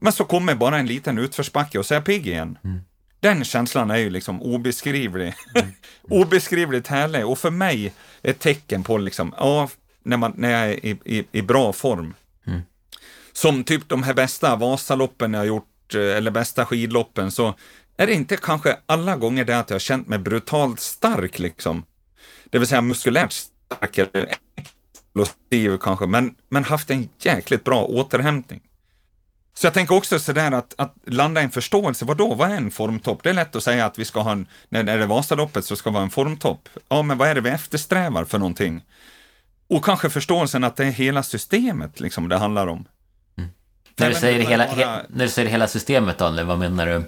[0.01, 2.57] Men så kommer bara en liten utförsbacke och så är jag pigg igen.
[2.63, 2.79] Mm.
[3.19, 5.33] Den känslan är ju liksom obeskrivlig.
[5.55, 5.71] Mm.
[6.01, 9.69] Obeskrivligt härlig och för mig ett tecken på liksom, ja,
[10.03, 12.13] när, man, när jag är i, i, i bra form.
[12.47, 12.61] Mm.
[13.31, 17.53] Som typ de här bästa Vasaloppen jag har gjort, eh, eller bästa skidloppen, så
[17.97, 21.83] är det inte kanske alla gånger det att jag har känt mig brutalt stark liksom.
[22.49, 28.61] Det vill säga muskulärt stark, eller explosiv kanske, men, men haft en jäkligt bra återhämtning.
[29.57, 32.33] Så jag tänker också sådär att, att landa i en förståelse, vad då?
[32.33, 33.23] vad är en formtopp?
[33.23, 35.75] Det är lätt att säga att vi ska ha en, när det är Vasaloppet så
[35.75, 36.69] ska det vara en formtopp.
[36.89, 38.85] Ja, men vad är det vi eftersträvar för någonting?
[39.67, 42.85] Och kanske förståelsen att det är hela systemet liksom det handlar om.
[43.37, 43.49] Mm.
[43.95, 44.75] När, du säger hela, bara...
[44.75, 47.03] he, när du säger hela systemet Daniel, vad menar du?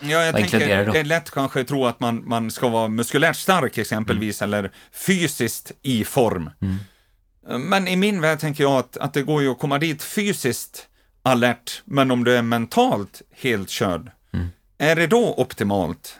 [0.00, 0.58] Ja, jag vad tänker,
[0.92, 4.54] det är lätt kanske att tro att man, man ska vara muskulärt stark exempelvis, mm.
[4.54, 6.50] eller fysiskt i form.
[6.60, 7.68] Mm.
[7.68, 10.88] Men i min värld tänker jag att, att det går ju att komma dit fysiskt
[11.22, 14.48] alert, men om du är mentalt helt körd, Mm.
[14.78, 16.16] är det då optimalt?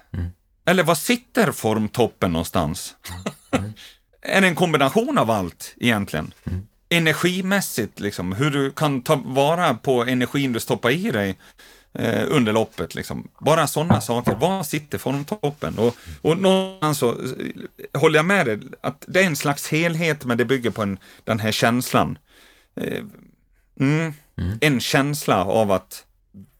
[0.64, 2.94] Eller var sitter formtoppen någonstans?
[3.50, 3.72] Mm.
[4.22, 6.34] är det en kombination av allt egentligen?
[6.88, 11.38] Energimässigt, liksom, hur du kan ta vara på energin du stoppar i dig
[11.94, 12.94] eh, under loppet.
[12.94, 13.28] Liksom.
[13.40, 14.34] Bara sådana saker.
[14.34, 15.78] Var sitter formtoppen?
[15.78, 20.24] Och, och någonstans så eh, håller jag med dig att det är en slags helhet,
[20.24, 22.18] men det bygger på en, den här känslan.
[22.76, 23.02] Eh,
[23.80, 24.14] mm,
[24.60, 26.04] En känsla av att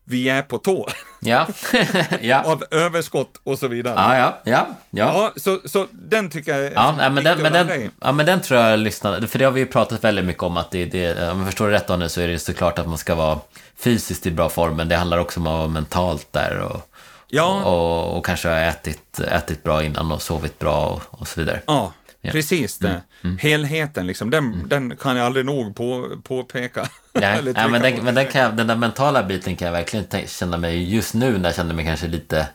[0.04, 0.88] vi är på tå,
[1.20, 1.46] Ja,
[2.20, 2.42] ja.
[2.42, 3.94] av överskott och så vidare.
[3.96, 5.12] Ja, ja, ja, ja.
[5.14, 7.90] Ja, så, så den tycker jag är Ja, nej, men, den, men, den, dig.
[8.00, 10.56] ja, men den tror jag lyssnade, för det har vi ju pratat väldigt mycket om
[10.56, 12.98] att det, det om jag förstår det rätt nu så är det såklart att man
[12.98, 13.38] ska vara
[13.78, 16.88] fysiskt i bra form, men det handlar också om att vara mentalt där och,
[17.28, 17.62] Ja.
[17.64, 21.60] och, och kanske ha ätit, ätit bra innan och sovit bra och, och så vidare.
[21.66, 21.92] Ja,
[22.24, 22.30] Ja.
[22.32, 23.02] precis det.
[23.38, 26.88] Helheten, liksom, den, den kan jag aldrig nog på, påpeka.
[27.12, 30.56] Nej, ja, men den, men den, jag, den där mentala biten kan jag verkligen känna
[30.56, 32.48] mig just nu när jag känner mig kanske lite,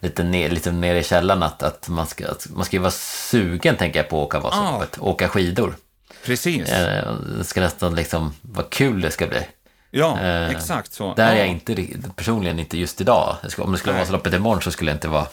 [0.00, 2.90] lite, ner, lite ner i källan att, att, man ska, att man ska ju vara
[2.90, 5.76] sugen tänker jag på att åka Vasaloppet, åka skidor.
[6.24, 6.68] Precis.
[6.68, 9.46] Eh, Det ska nästan liksom, vad kul det ska bli.
[9.90, 11.14] Ja, Eh, exakt så.
[11.14, 11.38] Där är ja.
[11.38, 11.76] jag inte
[12.16, 13.36] personligen inte just idag.
[13.58, 14.00] Om det skulle vara Nej.
[14.00, 15.26] Vasaloppet imorgon så skulle jag inte vara...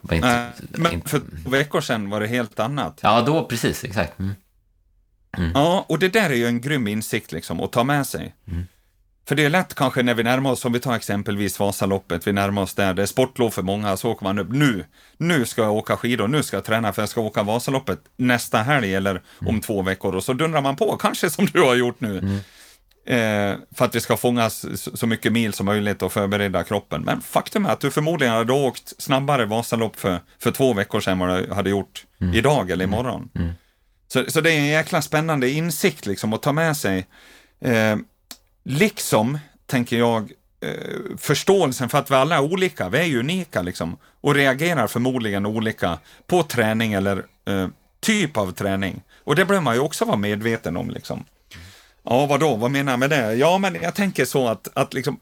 [0.00, 2.98] var inte, Nej, men för två veckor sedan var det helt annat.
[3.02, 4.18] Ja, då precis, exakt.
[4.18, 4.34] Mm.
[5.54, 8.34] Ja, och det där är ju en grym insikt liksom, att ta med sig.
[8.50, 8.66] Mm.
[9.28, 12.32] För det är lätt kanske när vi närmar oss, om vi tar exempelvis Vasaloppet, vi
[12.32, 14.84] närmar oss där, det är sportlov för många, så åker man upp, nu,
[15.16, 18.58] nu ska jag åka skidor, nu ska jag träna för jag ska åka Vasaloppet nästa
[18.58, 19.54] helg eller Mm.
[19.54, 22.18] om två veckor och så dundrar man på, kanske som du har gjort nu.
[22.18, 22.36] Mm.
[23.06, 27.02] Eh, för att vi ska fånga så mycket mil som möjligt och förbereda kroppen.
[27.02, 31.18] Men faktum är att du förmodligen hade åkt snabbare Vasalopp för, för två veckor sedan
[31.18, 32.34] vad du hade gjort Mm.
[32.34, 33.28] idag eller imorgon.
[34.14, 37.06] Så, så det är en jäkla spännande insikt liksom att ta med sig.
[37.60, 37.96] Eh,
[38.64, 43.62] liksom, tänker jag, eh, förståelsen för att vi alla är olika, vi är ju unika
[43.62, 47.68] liksom, och reagerar förmodligen olika på träning eller eh,
[48.00, 49.02] typ av träning.
[49.24, 50.90] Och det behöver man ju också vara medveten om.
[50.90, 51.24] Liksom.
[52.02, 53.34] Ja, vadå, vad menar jag med det?
[53.34, 55.20] Ja, men jag tänker så att, att liksom,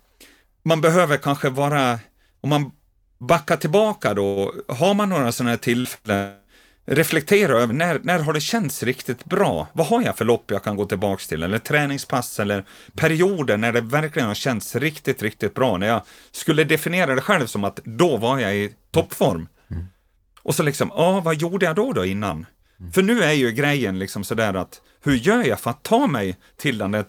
[0.63, 1.99] man behöver kanske vara,
[2.41, 2.71] om man
[3.19, 6.42] backar tillbaka då, har man några sådana här tillfällen,
[6.85, 9.69] reflektera över när, när har det känts riktigt bra?
[9.73, 11.43] Vad har jag för lopp jag kan gå tillbaks till?
[11.43, 12.65] Eller träningspass eller
[12.97, 15.77] perioder när det verkligen har känts riktigt, riktigt bra.
[15.77, 19.49] När jag skulle definiera det själv som att då var jag i toppform.
[20.43, 22.47] Och så liksom, ja, vad gjorde jag då då innan?
[22.95, 26.37] För nu är ju grejen liksom sådär att, hur gör jag för att ta mig
[26.57, 27.05] till, den där,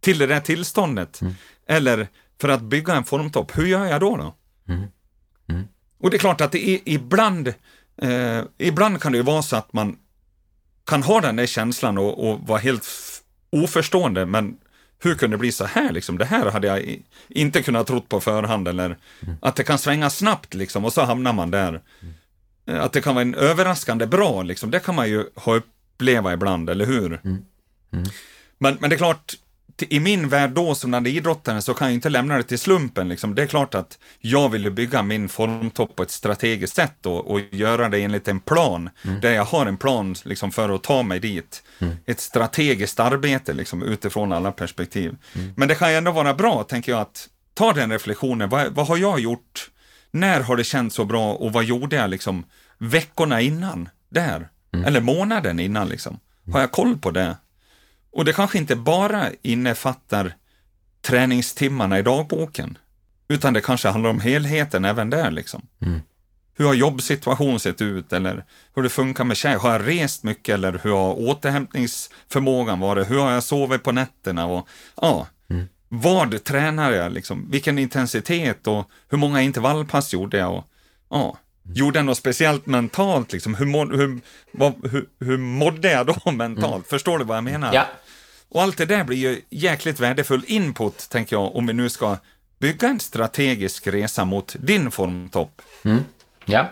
[0.00, 1.20] till det där tillståndet?
[1.68, 2.08] Eller
[2.40, 4.16] för att bygga en formtopp, hur gör jag då?
[4.16, 4.34] då?
[6.00, 7.54] Och det är klart att det är, ibland,
[8.02, 9.96] eh, ibland kan det ju vara så att man
[10.86, 12.86] kan ha den där känslan och, och vara helt
[13.50, 14.56] oförstående, men
[15.02, 16.18] hur kunde det bli så här liksom?
[16.18, 18.96] Det här hade jag inte kunnat trott på förhand, eller
[19.42, 21.82] att det kan svänga snabbt liksom, och så hamnar man där.
[22.66, 26.32] Eh, Att det kan vara en överraskande bra, liksom, det kan man ju ha uppleva
[26.32, 27.20] ibland, eller hur?
[28.58, 29.34] Men, men det är klart,
[29.88, 33.08] i min värld då som den idrottaren så kan jag inte lämna det till slumpen.
[33.08, 33.34] Liksom.
[33.34, 37.30] Det är klart att jag vill ju bygga min formtopp på ett strategiskt sätt och,
[37.30, 38.90] och göra det enligt en plan.
[39.22, 41.62] Där jag har en plan liksom, för att ta mig dit.
[42.06, 45.16] Ett strategiskt arbete liksom, utifrån alla perspektiv.
[45.56, 48.48] Men det kan ju ändå vara bra, tänker jag, att ta den reflektionen.
[48.48, 49.70] Vad, vad har jag gjort?
[50.10, 52.44] När har det känts så bra och vad gjorde jag liksom
[52.78, 53.88] veckorna innan?
[54.08, 54.48] Där.
[54.86, 56.20] Eller månaden innan liksom.
[56.52, 57.36] Har jag koll på det?
[58.12, 60.34] Och det kanske inte bara innefattar
[61.02, 62.78] träningstimmarna i dagboken,
[63.28, 65.30] utan det kanske handlar om helheten även där.
[65.30, 65.62] Liksom.
[66.56, 68.44] Hur har jobbsituationen sett ut eller
[68.74, 69.58] hur det funkar med tjejer?
[69.58, 73.10] Har jag rest mycket eller hur har återhämtningsförmågan varit?
[73.10, 74.46] Hur har jag sovit på nätterna?
[74.46, 75.26] Och, ja,
[75.88, 77.12] Vad tränar jag?
[77.12, 77.50] Liksom?
[77.50, 80.54] Vilken intensitet och hur många intervallpass gjorde jag?
[80.54, 80.64] Och,
[81.10, 81.38] ja,
[81.74, 83.32] gjorde jag något speciellt mentalt?
[83.32, 83.54] Liksom?
[83.54, 84.20] Hur, må, hur,
[84.52, 86.88] vad, hur, hur mådde jag då mentalt?
[86.88, 87.74] Förstår du vad jag menar?
[87.74, 87.86] Ja,
[88.48, 92.16] Och allt det där blir ju jäkligt värdefull input, tänker jag, om vi nu ska
[92.58, 95.62] bygga en strategisk resa mot din formtopp.
[96.44, 96.70] ja,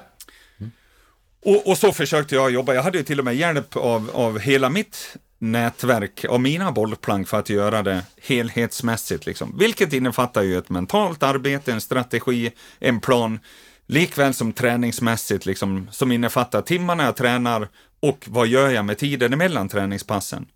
[1.44, 2.74] Och, och så försökte jag jobba.
[2.74, 7.28] Jag hade ju till och med hjälp av, av hela mitt nätverk, av mina bollplank
[7.28, 9.26] för att göra det helhetsmässigt.
[9.26, 9.58] Liksom.
[9.58, 13.38] Vilket innefattar ju ett mentalt arbete, en strategi, en plan,
[13.86, 17.68] likväl som träningsmässigt, liksom, som innefattar timmarna jag tränar
[18.00, 20.46] och vad gör jag med tiden emellan träningspassen.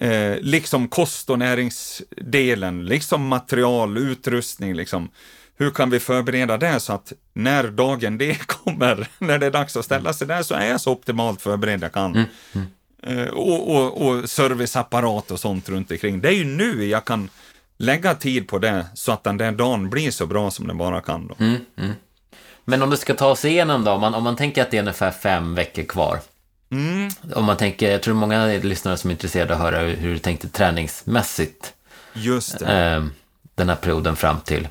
[0.00, 5.08] Eh, liksom kost och näringsdelen, liksom material, utrustning, liksom.
[5.56, 9.76] Hur kan vi förbereda det så att när dagen det kommer, när det är dags
[9.76, 12.24] att ställa sig där, så är jag så optimalt förberedd jag kan.
[13.02, 16.20] Eh, och, och, och serviceapparat och sånt runt omkring.
[16.20, 17.28] Det är ju nu jag kan
[17.76, 21.00] lägga tid på det så att den där dagen blir så bra som den bara
[21.00, 21.26] kan.
[21.26, 21.34] Då.
[21.38, 21.92] Mm, mm.
[22.64, 24.76] Men om du ska ta oss igenom då, om man, om man tänker att det
[24.76, 26.20] är ungefär fem veckor kvar.
[26.70, 27.10] Mm.
[27.34, 30.18] Om man tänker, jag tror många lyssnare som är intresserade av att höra hur du
[30.18, 31.74] tänkte träningsmässigt.
[32.12, 32.66] Just det.
[32.66, 33.04] Eh,
[33.54, 34.68] den här perioden fram till,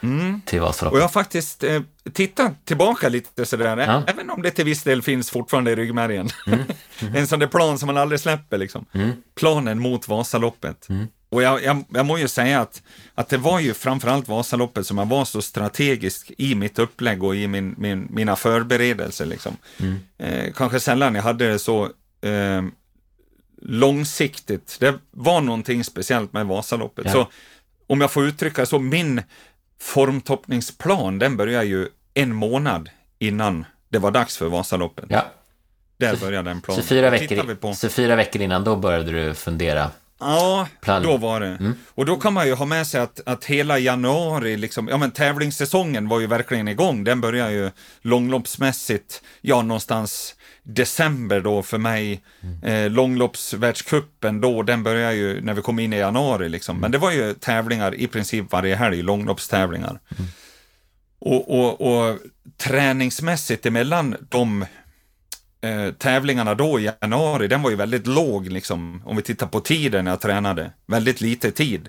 [0.00, 0.40] mm.
[0.44, 0.92] till Vasaloppet.
[0.92, 4.02] Och jag har faktiskt eh, tittat tillbaka lite sådär, ja.
[4.06, 6.28] även om det till viss del finns fortfarande i ryggmärgen.
[6.46, 6.60] Mm.
[7.00, 7.16] Mm.
[7.16, 8.84] en sån där plan som man aldrig släpper liksom.
[8.92, 9.10] Mm.
[9.34, 10.88] Planen mot Vasaloppet.
[11.34, 12.82] Och jag, jag, jag må ju säga att,
[13.14, 17.36] att det var ju framförallt Vasaloppet som jag var så strategisk i mitt upplägg och
[17.36, 19.26] i min, min, mina förberedelser.
[19.26, 19.56] Liksom.
[19.80, 19.98] Mm.
[20.18, 21.84] Eh, kanske sällan jag hade det så
[22.20, 22.62] eh,
[23.62, 24.76] långsiktigt.
[24.80, 27.04] Det var någonting speciellt med Vasaloppet.
[27.04, 27.12] Ja.
[27.12, 27.28] Så
[27.86, 29.22] om jag får uttrycka så, min
[29.80, 35.04] formtoppningsplan, den började ju en månad innan det var dags för Vasaloppet.
[35.08, 35.24] Ja.
[35.96, 36.82] Där började den planen.
[36.82, 37.74] Så fyra, Tittar vi veckor, på.
[37.74, 39.90] så fyra veckor innan, då började du fundera?
[40.24, 41.02] Ja, Plan.
[41.02, 41.46] då var det.
[41.46, 41.74] Mm.
[41.88, 45.10] Och då kan man ju ha med sig att, att hela januari, liksom, ja men
[45.10, 47.04] tävlingssäsongen var ju verkligen igång.
[47.04, 47.70] Den börjar ju
[48.02, 52.22] långloppsmässigt, ja någonstans december då för mig.
[52.42, 52.62] Mm.
[52.62, 56.78] Eh, långloppsvärldscupen då, den börjar ju när vi kom in i januari liksom.
[56.80, 60.00] Men det var ju tävlingar i princip varje helg, långloppstävlingar.
[60.18, 60.30] Mm.
[61.18, 62.18] Och, och, och
[62.56, 64.64] träningsmässigt emellan de
[65.64, 69.60] eh, tävlingarna då i januari, den var ju väldigt låg liksom, om vi tittar på
[69.60, 70.70] tiden jag tränade.
[70.86, 71.88] Väldigt lite tid.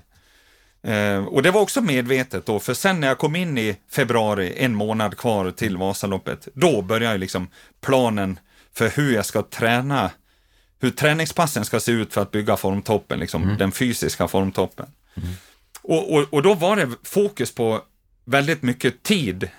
[0.84, 4.54] Eh, och det var också medvetet då, för sen när jag kom in i februari,
[4.58, 7.48] en månad kvar till Vasaloppet, då började liksom
[7.82, 8.40] planen
[8.74, 10.12] för hur jag ska träna,
[10.80, 14.86] hur träningspassen ska se ut för att bygga formtoppen, liksom den fysiska formtoppen.
[15.82, 17.82] Och, och, och då var det fokus på
[18.26, 19.50] väldigt mycket tid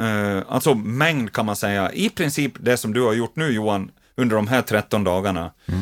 [0.00, 1.92] Eh, alltså mängd kan man säga.
[1.92, 5.52] I princip det som du har gjort nu Johan, under de här 13 dagarna.
[5.66, 5.80] Mm.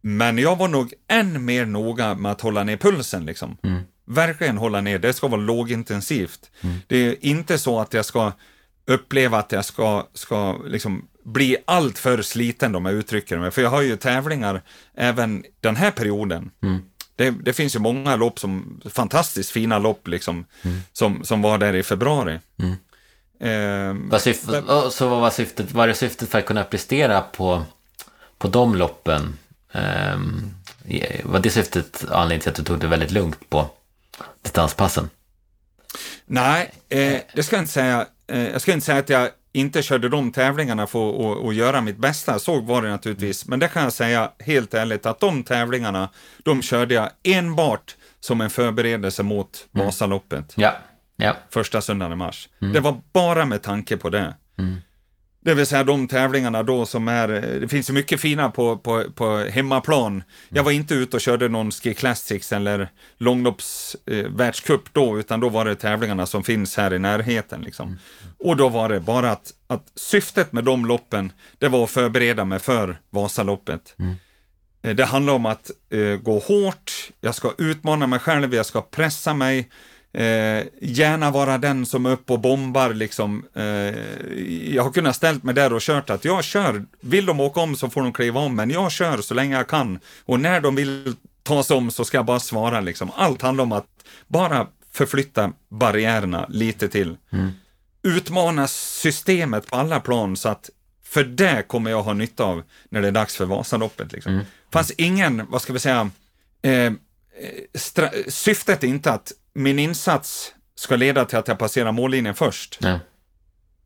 [0.00, 3.56] Men jag var nog än mer noga med att hålla ner pulsen liksom.
[3.62, 3.82] Mm.
[4.06, 6.50] Verkligen hålla ner, det ska vara lågintensivt.
[6.60, 6.76] Mm.
[6.86, 8.32] Det är inte så att jag ska
[8.86, 13.50] uppleva att jag ska, ska liksom bli allt för sliten om jag uttrycker mig.
[13.50, 14.62] För jag har ju tävlingar
[14.94, 16.50] även den här perioden.
[16.62, 16.78] Mm.
[17.16, 20.78] Det, det finns ju många lopp som, fantastiskt fina lopp liksom, Mm.
[20.92, 22.38] som, som var där i februari.
[22.58, 22.74] Mm.
[23.94, 25.72] Vad syftet, så vad var syftet?
[25.72, 27.62] Var det syftet för att kunna prestera på,
[28.38, 29.38] på de loppen?
[29.72, 30.54] Um,
[31.24, 33.70] var det syftet anledningen till att du tog det väldigt lugnt på
[34.42, 35.10] distanspassen?
[36.26, 38.06] Nej, eh, det ska jag inte säga.
[38.26, 41.96] Eh, jag ska inte säga att jag inte körde de tävlingarna för att, göra mitt
[41.96, 42.38] bästa.
[42.38, 43.46] Så var det naturligtvis.
[43.46, 46.08] Men det kan jag säga helt ärligt att de tävlingarna,
[46.42, 50.52] de körde jag enbart som en förberedelse mot Vasaloppet.
[50.56, 50.76] Ja,
[51.16, 51.36] ja.
[51.50, 52.48] Första söndagen i mars.
[52.58, 54.34] Det var bara med tanke på det.
[54.58, 54.76] Mm.
[55.44, 57.28] Det vill säga de tävlingarna då som är,
[57.60, 60.22] det finns ju mycket fina på, på, på hemmaplan.
[60.48, 62.88] Jag var inte ute och körde någon Ski Classics eller
[63.18, 64.52] långlopps eh,
[64.92, 67.60] då, utan då var det tävlingarna som finns här i närheten.
[67.60, 67.98] Liksom.
[68.38, 72.44] Och då var det bara att, att syftet med de loppen, det var att förbereda
[72.44, 73.94] mig för Vasaloppet.
[74.82, 78.82] Eh, Det handlar om att eh, gå hårt, jag ska utmana mig själv, jag ska
[78.82, 79.70] pressa mig,
[80.14, 83.44] eh, gärna vara den som är uppe och bombar liksom.
[83.54, 83.64] Eh,
[84.74, 87.76] jag har kunnat ställt mig där och kört att jag kör, vill de åka om
[87.76, 89.98] så får de kliva om, men jag kör så länge jag kan.
[90.24, 93.10] Och när de vill ta sig om så ska jag bara svara liksom.
[93.16, 93.86] Allt handlar om att
[94.28, 97.16] bara förflytta barriärerna lite till.
[98.02, 100.70] Utmana systemet på alla plan så att
[101.04, 104.12] för det kommer jag ha nytta av när det är dags för Vasaloppet.
[104.12, 104.32] Liksom.
[104.72, 106.10] fanns ingen, vad ska vi säga,
[106.62, 106.92] eh,
[107.74, 112.78] stra- syftet är inte att min insats ska leda till att jag passerar mållinjen först.
[112.80, 112.98] ja.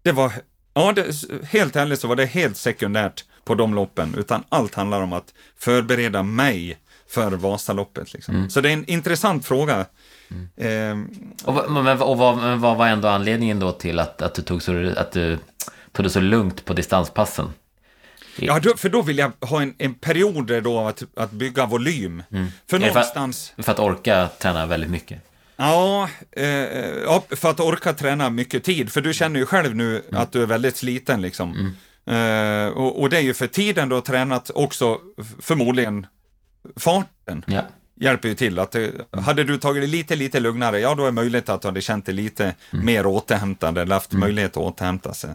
[0.02, 0.32] Det var,
[0.74, 1.14] ja, det,
[1.44, 5.34] helt ärligt så var det helt sekundärt på de loppen, utan allt handlar om att
[5.58, 8.12] förbereda mig för Vasaloppet.
[8.14, 8.50] Liksom.
[8.50, 9.86] Så det är en intressant fråga.
[10.56, 10.96] Eh,
[11.44, 14.42] Och, vad- men, och vad, men vad var ändå anledningen då till att, att, du
[14.42, 15.38] tog så, att du
[15.92, 17.52] tog det så lugnt på distanspassen?
[18.38, 22.22] ja, då, för då vill jag ha en, en period då att, att bygga volym.
[22.30, 23.52] För Är det för- någonstans...
[23.58, 25.22] För att orka träna väldigt mycket?
[25.56, 28.92] Ja, eh, för att orka träna mycket tid.
[28.92, 31.74] För du känner ju själv nu att du är väldigt sliten liksom.
[32.06, 34.98] Eh, och, och det är ju för tiden du har tränat också
[35.40, 36.06] förmodligen
[36.76, 37.44] farten.
[37.46, 37.62] Ja.
[38.00, 38.58] Hjälper ju till.
[38.58, 41.62] Att, det- hade du tagit det lite, lite lugnare, ja då är det möjligt att
[41.62, 45.30] du hade känt dig lite mer återhämtad eller haft möjlighet att återhämta sig.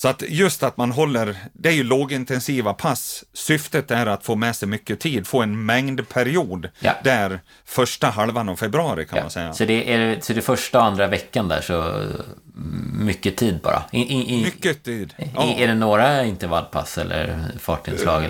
[0.00, 3.24] Så att just att man håller, det är ju lågintensiva pass.
[3.32, 6.94] Syftet är att få med sig mycket tid, få en mängdperiod Ja.
[7.04, 9.52] där första halvan av februari kan man säga.
[9.52, 13.82] Så, det är, så det första och andra veckan där så mm, mycket tid bara?
[13.92, 15.14] I, i, Mycket tid.
[15.18, 15.54] i, Ja.
[15.58, 18.24] Är det några intervallpass eller fartinslag?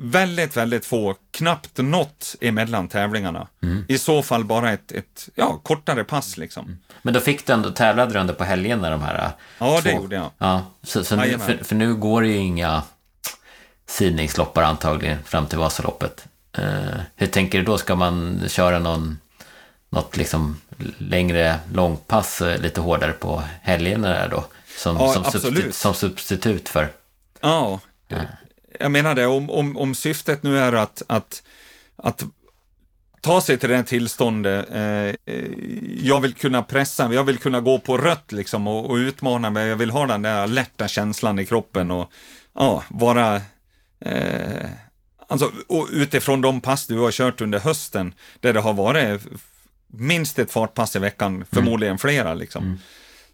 [0.00, 3.48] Väldigt, väldigt få, knappt något emellan tävlingarna.
[3.62, 3.84] Mm.
[3.88, 6.78] I så fall bara ett, ett ja, kortare pass liksom.
[7.02, 9.96] Men då fick du ändå, tävlade du ändå på helgerna de här Ja, det två-
[10.02, 10.30] gjorde jag.
[10.38, 12.82] Ja, så, så nu, för, för nu går det ju inga
[13.86, 16.24] sidningsloppar antagligen fram till Vasaloppet.
[16.52, 17.78] Eh, hur tänker du då?
[17.78, 19.18] Ska man köra någon,
[19.90, 20.60] något liksom
[20.98, 24.44] längre långpass eh, lite hårdare på helgerna där då?
[24.78, 26.92] Som, Ja, som, substitut, som substitut för?
[27.40, 27.80] Ja,
[28.80, 31.42] jag menar det, om, om, om syftet nu är att, att,
[31.96, 32.24] att
[33.20, 35.50] ta sig till det här tillståndet, eh, eh,
[36.02, 39.68] jag vill kunna pressa, jag vill kunna gå på rött liksom och, och utmana mig,
[39.68, 42.12] jag vill ha den där lätta känslan i kroppen och
[42.54, 43.40] ja, vara
[44.00, 44.70] eh,
[45.30, 45.52] Alltså,
[45.92, 49.22] utifrån de pass du har kört under hösten, där det har varit
[49.86, 52.78] minst ett fartpass i veckan, förmodligen flera liksom.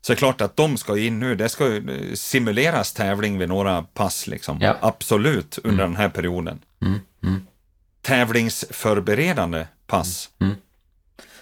[0.04, 1.76] Så det är klart att de ska in nu, det ska ju
[2.10, 4.58] eh, simuleras tävling vid några pass liksom.
[4.60, 4.76] Ja.
[4.80, 6.60] Absolut, under den här perioden.
[6.82, 7.46] Mm, mm.
[8.02, 10.28] Tävlingsförberedande pass.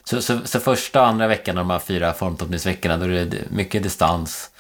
[0.05, 3.83] Så, så, så första och andra veckan de här fyra formtoppningsveckorna, då är det mycket
[3.83, 4.51] distans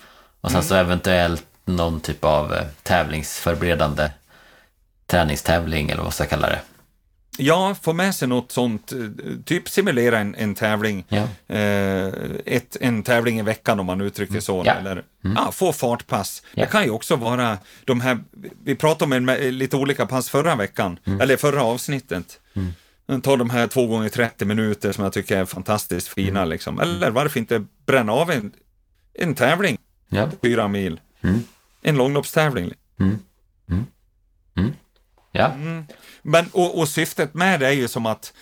[0.40, 0.68] och sen Mm.
[0.68, 4.11] så eventuellt någon typ av eh, tävlingsförberedande
[5.07, 6.61] träningstävling eller vad man ska kalla det.
[7.38, 8.98] Ja, få med sig något sånt, eh,
[9.44, 11.28] typ simulera en, en tävling, Ja.
[11.56, 12.06] eh,
[12.46, 14.66] ett, en tävling i veckan om man uttrycker så, Mm.
[14.66, 14.72] Ja.
[14.74, 15.04] eller
[15.36, 16.42] ja, få fartpass.
[16.54, 16.64] Ja.
[16.64, 18.18] Det kan ju också vara de här,
[18.64, 21.20] vi pratade om en, lite olika pass förra veckan, Mm.
[21.20, 22.40] eller förra avsnittet.
[23.22, 26.48] Ta de här två gånger 30 minuter som jag tycker är fantastiskt fina Mm.
[26.50, 26.80] liksom.
[26.80, 28.52] Eller varför inte bränna av en,
[29.14, 29.78] en tävling,
[30.42, 31.00] fyra mil.
[31.22, 31.40] Mm.
[31.82, 32.72] En långloppstävling.
[35.32, 35.52] Ja.
[36.22, 38.32] Men, och, och syftet med det är ju som att,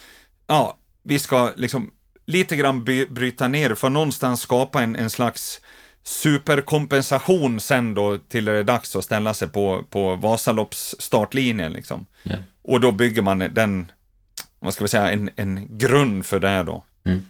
[0.46, 1.90] ja, vi ska liksom
[2.26, 5.60] lite grann by, bryta ner för någonstans skapa en, en slags
[6.04, 12.06] superkompensation sen då till det är dags att ställa sig på, på Vasalopps startlinjen liksom.
[12.22, 12.36] Ja.
[12.62, 13.92] Och då bygger man den,
[14.58, 16.84] vad ska vi säga, en, en grund för det då.
[17.04, 17.24] Mm.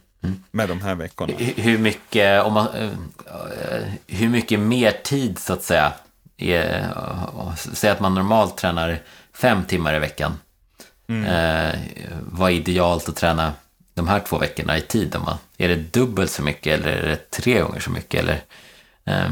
[0.51, 1.33] Med de här veckorna.
[1.39, 5.93] Hur- Hur mycket, om man, eh, eh, hur mycket mer tid så att säga,
[6.37, 9.03] är, eh, säg att man normalt tränar
[9.41, 10.39] fem timmar i veckan.
[11.09, 11.79] Eh,
[12.21, 13.53] vad är idealt att träna
[13.95, 15.17] de här två veckorna i tid?
[15.17, 18.21] Om man, är det dubbelt så mycket eller är det tre gånger så mycket?
[18.21, 18.41] Eller,
[19.05, 19.31] eh,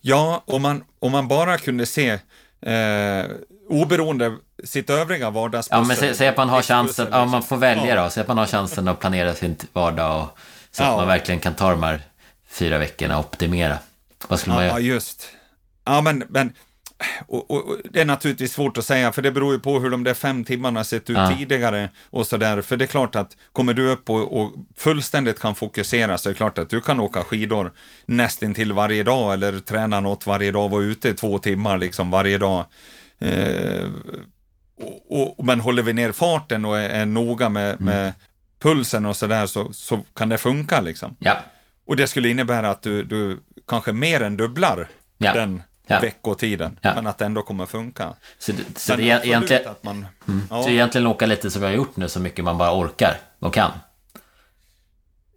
[0.00, 2.10] Ja, om man, om man bara kunde se
[2.62, 3.24] eh,
[3.68, 5.78] oberoende sitt övriga vardagspussel.
[5.82, 7.30] ja, men säg, säg att man har chansen, ja, liksom.
[7.30, 8.02] man får välja Ja.
[8.04, 10.38] då, säg att man har chansen att planera sin vardag och,
[10.70, 10.96] så att Ja.
[10.96, 12.00] man verkligen kan ta de här
[12.48, 13.78] fyra veckorna och optimera.
[14.28, 14.80] Vad skulle man Ja, göra?
[14.80, 15.26] just.
[15.84, 16.52] Ja, men, men
[17.28, 19.90] och, och, och, det är naturligtvis svårt att säga, för det beror ju på hur
[19.90, 21.34] de där fem timmarna sett ut Ja.
[21.38, 22.62] tidigare och sådär.
[22.62, 26.32] För det är klart att kommer du upp och, och fullständigt kan fokusera så är
[26.32, 27.72] det klart att du kan åka skidor
[28.06, 32.10] nästan till varje dag eller träna något varje dag, vara ute i två timmar liksom
[32.10, 32.64] varje dag.
[33.18, 33.88] Eh,
[35.08, 37.84] och, och, men håller vi ner farten och är, är noga med, Mm.
[37.84, 38.12] med
[38.62, 41.16] pulsen och sådär så, så kan det funka liksom.
[41.18, 41.36] Ja,
[41.86, 43.38] Och det skulle innebära att du, du
[43.68, 44.88] kanske mer än dubblar
[45.18, 45.32] Ja.
[45.34, 46.00] den Ja.
[46.00, 46.94] veckotiden, Ja.
[46.94, 48.14] men att det ändå kommer funka.
[48.38, 49.68] så, det- så det är egentligen...
[49.68, 50.06] att man...
[50.26, 53.16] Så Ja, egentligen åka lite som vi har gjort nu, så mycket man bara orkar
[53.38, 53.70] och kan.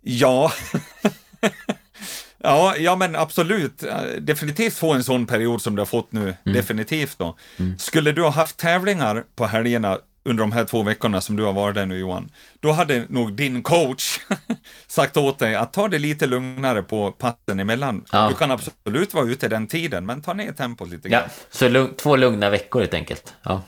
[0.02, 0.52] ja.
[2.38, 3.84] ja, ja, men absolut.
[3.84, 6.22] Eh, Definitivt få en sån period som du har fått nu.
[6.22, 6.36] Mm.
[6.44, 7.38] Definitivt då.
[7.78, 11.54] Skulle du ha haft tävlingar på helgerna under de här två veckorna som du har
[11.54, 14.20] varit där nu Johan, då hade nog din coach
[14.88, 18.06] sagt åt dig att ta det lite lugnare på passen emellan.
[18.12, 18.28] Ja.
[18.30, 21.22] Du kan absolut vara ute den tiden, men ta ner tempot lite grann.
[21.26, 23.34] Ja, så lugn, två lugna veckor helt enkelt.
[23.44, 23.62] Ja.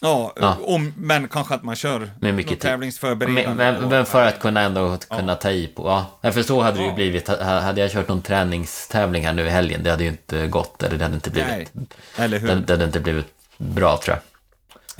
[0.00, 0.56] Ja, Ja.
[0.62, 3.72] Om, men kanske att man kör Med mycket tävlingsförberedande.
[3.72, 5.88] Men, men, för att kunna ändå kunna ta i på.
[5.88, 6.94] Ja, Ja, för så hade det ju Ja.
[6.94, 7.28] blivit.
[7.28, 10.82] Ha- Hade jag kört någon träningstävling här nu i helgen, det hade ju inte gått.
[10.82, 11.68] Eller det hade inte blivit, Nej,
[12.16, 12.48] eller hur?
[12.48, 13.26] det, det hade inte blivit
[13.58, 14.22] bra tror jag.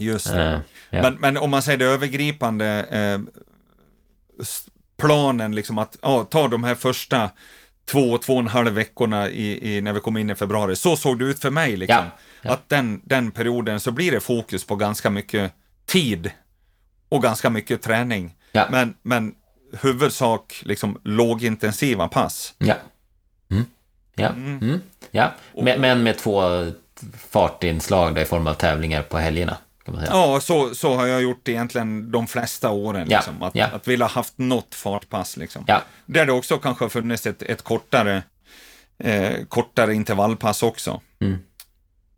[0.07, 0.61] Just det.
[0.91, 1.03] Ja.
[1.03, 3.45] Men, men om man säger det övergripande eh,
[4.97, 7.31] planen, liksom att ja, ta de här första
[7.85, 10.77] två, två och en halv veckorna i, i, när vi kom in i februari.
[10.77, 11.77] Så såg det ut för mig.
[11.77, 11.97] Liksom.
[11.97, 12.11] Ja,
[12.43, 12.53] ja.
[12.53, 15.53] Att den, den perioden så blir det fokus på ganska mycket
[15.87, 16.31] tid
[17.09, 18.35] och ganska mycket träning.
[18.53, 18.69] Ja.
[18.71, 19.35] Men, men
[19.81, 22.55] huvudsak liksom lågintensiva pass.
[22.59, 22.75] Ja.
[23.51, 23.65] Mm.
[24.15, 24.29] Ja.
[24.29, 24.81] Mm.
[25.11, 25.33] ja.
[25.63, 26.43] Men, men med två
[27.31, 29.57] fartinslag i form av tävlingar på helgerna.
[30.11, 33.07] Ja, så, så har jag gjort egentligen de flesta åren.
[33.11, 33.43] Ja, Liksom.
[33.43, 33.67] Att, ja.
[33.67, 35.37] att vilja haft något fartpass.
[35.37, 35.65] Liksom.
[35.67, 35.83] Ja.
[36.07, 38.23] Där det också kanske har funnits ett, ett kortare,
[38.99, 41.01] eh, kortare intervallpass också.
[41.21, 41.39] Mm.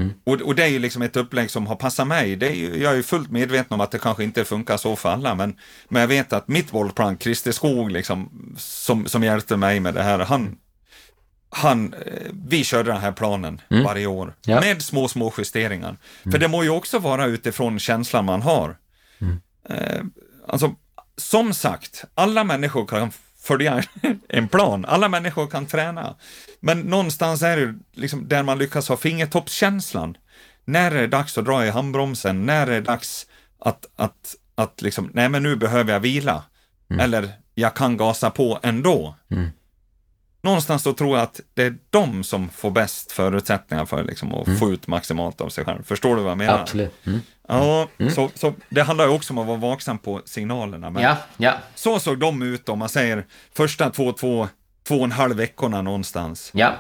[0.01, 0.12] Mm.
[0.25, 2.37] Och, och det är ju liksom ett upplägg som har passat mig.
[2.37, 4.97] Det är ju, jag är ju fullt medveten om att det kanske inte funkar så
[4.97, 5.57] för alla, men,
[5.89, 10.03] men jag vet att mitt bollplank, Christer Skog, liksom, som, som hjälpte mig med det
[10.03, 10.57] här, han,
[11.51, 12.12] han, eh,
[12.49, 14.34] vi körde den här planen varje år Mm.
[14.46, 14.61] Ja.
[14.61, 15.96] med små, små justeringar.
[16.22, 18.76] För det må ju också vara utifrån känslan man har.
[19.68, 20.03] Eh,
[20.49, 20.74] alltså,
[21.16, 23.82] som sagt, alla människor kan följa
[24.28, 24.84] en plan.
[24.84, 26.14] Alla människor kan träna.
[26.61, 30.16] Men någonstans är det liksom där man lyckas ha fingertoppskänslan.
[30.64, 32.46] När är det dags att dra i handbromsen?
[32.46, 33.26] När är det dags
[33.61, 36.42] att, att, att liksom, nej men nu behöver jag vila.
[37.01, 39.14] Eller jag kan gasa på ändå.
[40.41, 44.59] Någonstans då tror jag att det är de som får bäst förutsättningar för liksom att
[44.59, 45.82] få ut maximalt av sig själv.
[45.82, 46.59] Förstår du vad jag menar?
[46.59, 47.07] Absolut.
[47.07, 47.20] Mm.
[47.49, 50.91] Ja, Så, så det handlar ju också om att vara vaksam på signalerna.
[50.91, 54.49] Men Ja, ja, så såg de ut om man säger första två, två,
[54.89, 56.51] två och en halv veckorna någonstans.
[56.55, 56.72] ja.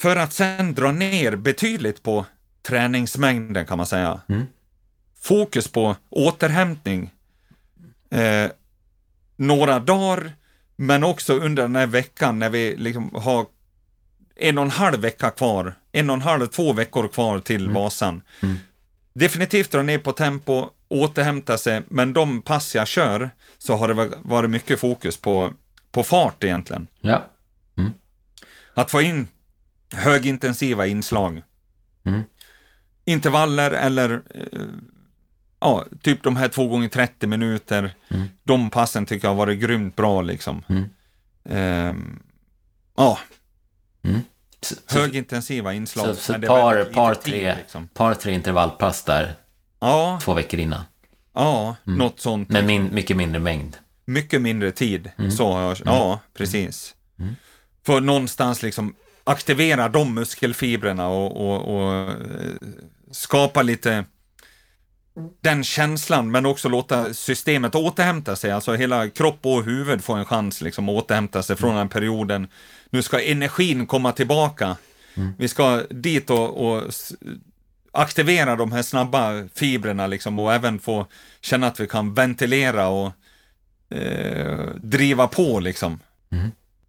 [0.00, 2.24] För att sen dra ner betydligt på
[2.62, 4.20] träningsmängden kan man säga.
[5.20, 7.10] Fokus på återhämtning.
[8.10, 8.50] Eh,
[9.36, 10.32] några dagar,
[10.76, 13.46] men också under den här veckan när vi liksom har
[14.36, 18.22] en och en halv vecka kvar, en och en halv, två veckor kvar till Vasan.
[19.12, 24.10] Definitivt dra ner på tempo, återhämta sig, men de pass jag kör så har det
[24.22, 25.52] varit mycket fokus på,
[25.92, 26.86] på fart egentligen.
[27.00, 27.26] ja.
[28.74, 29.28] Att få in
[29.92, 31.42] högintensiva inslag.
[32.04, 32.22] Mm.
[33.04, 34.60] Intervaller eller eh,
[35.60, 37.94] ja, typ de här två gånger 30 minuter.
[38.08, 38.26] Mm.
[38.44, 40.62] De passen tycker jag har varit grymt bra liksom.
[40.68, 40.84] Mm.
[41.48, 42.18] Ehm,
[42.96, 43.18] ja,
[44.60, 46.06] så, högintensiva inslag.
[46.06, 47.88] så, så par, par, tid, tre, liksom.
[47.88, 49.34] par, tre intervallpass där
[49.80, 50.82] Ja, två veckor innan.
[51.34, 51.98] ja Mm.
[51.98, 52.48] något sånt.
[52.48, 53.76] Men min, mycket mindre mängd.
[54.04, 55.10] mycket mindre tid.
[55.18, 55.30] Mm.
[55.30, 56.94] Så har jag, ja, precis.
[57.86, 58.94] För någonstans liksom
[59.24, 62.14] aktivera de muskelfibrerna och, och, och eh,
[63.10, 64.04] skapa lite
[65.40, 68.50] den känslan, men också låta systemet återhämta sig.
[68.50, 72.48] Alltså hela kropp och huvud får en chans liksom att återhämta sig från den perioden.
[72.90, 74.76] Nu ska energin komma tillbaka.
[75.38, 76.82] Vi ska dit och, och
[77.92, 81.06] aktivera de här snabba fibrerna liksom och även få
[81.40, 83.12] känna att vi kan ventilera och
[83.90, 86.00] eh, driva på liksom.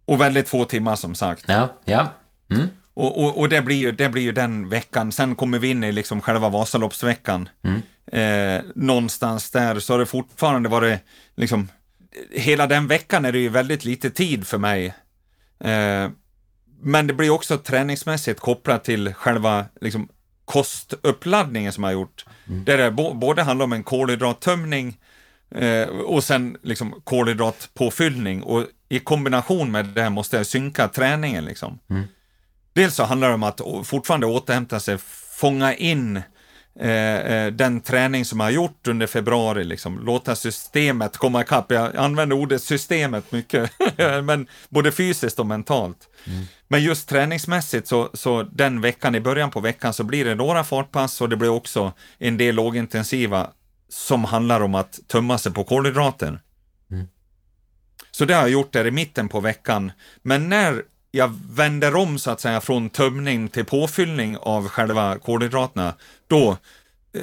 [0.05, 1.45] Och väldigt få timmar som sagt.
[1.47, 2.07] Ja, ja.
[2.51, 2.67] Mm.
[2.93, 5.11] Och, och, och det, blir ju, det blir ju den veckan.
[5.11, 7.49] Sen kommer vi in i liksom själva Vasaloppsveckan.
[8.11, 10.99] Eh, någonstans där så har det fortfarande varit
[11.35, 11.67] liksom,
[12.31, 14.85] hela den veckan är det ju väldigt lite tid för mig.
[15.59, 16.09] Eh,
[16.81, 20.07] men det blir också träningsmässigt kopplat till själva liksom,
[20.45, 22.25] kostuppladdningen som jag har gjort.
[22.45, 24.97] Där det både handlar om en kolhydrattömning
[25.51, 31.79] eh, och sen liksom kolhydratpåfyllning och i kombination med det måste jag synka träningen liksom.
[32.73, 34.97] Dels så handlar det om att fortfarande återhämta sig,
[35.37, 36.21] fånga in
[36.79, 39.99] eh, eh, den träning som jag har gjort under februari, liksom.
[39.99, 41.71] låta systemet komma ikapp.
[41.71, 43.71] Jag använder ordet systemet mycket,
[44.23, 46.09] men både fysiskt och mentalt.
[46.67, 50.63] Men just träningsmässigt så, så den veckan, i början på veckan, så blir det några
[50.63, 53.49] fartpass och det blir också en del lågintensiva
[53.89, 56.39] som handlar om att tömma sig på kolhydrater.
[58.17, 59.91] Så det har jag gjort där i mitten på veckan.
[60.21, 60.83] Men när
[61.17, 65.93] jag vänder om så att säga från tömning till påfyllning av själva kolhydraterna,
[66.27, 66.57] då
[67.13, 67.21] eh,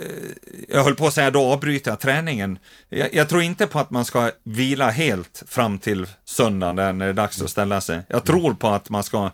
[0.69, 2.59] jag höll på att säga, då avbryter jag träningen.
[2.89, 7.05] Jag, jag tror inte på att man ska vila helt fram till söndagen där när
[7.05, 8.03] det är dags att ställa sig.
[8.09, 9.31] Jag tror på att man ska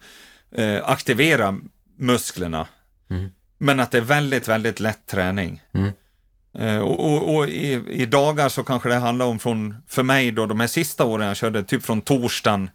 [0.55, 1.59] eh, aktivera
[1.99, 2.67] musklerna.
[3.59, 5.63] Men att det är väldigt, väldigt lätt träning.
[6.59, 10.31] Eh, och och, och i, i dagar så kanske det handlar om från, för mig
[10.31, 12.71] då, de här sista åren jag körde, typ från torsdagen,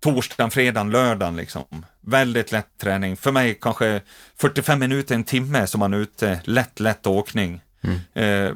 [0.00, 1.64] torsdagen, fredagen, lördagen liksom.
[2.00, 3.16] Väldigt lätt träning.
[3.16, 4.00] För mig kanske
[4.36, 7.60] 45 minuter, en timme som man är ute, lätt, lätt åkning.
[8.14, 8.50] Eh,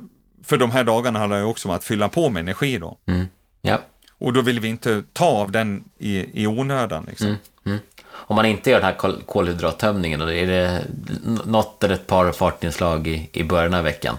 [0.44, 2.98] för de här dagarna handlar det också om att fylla på med energi då.
[3.06, 3.26] Mm.
[3.62, 3.80] Ja.
[4.18, 7.26] Och då vill vi inte ta av den i, i onödan liksom.
[7.26, 7.38] Mm.
[7.66, 7.78] Mm.
[8.06, 10.84] Om man inte gör den här kol- kolhydrattömningen, då är det
[11.44, 14.18] något eller ett par fartinslag i, i början av veckan?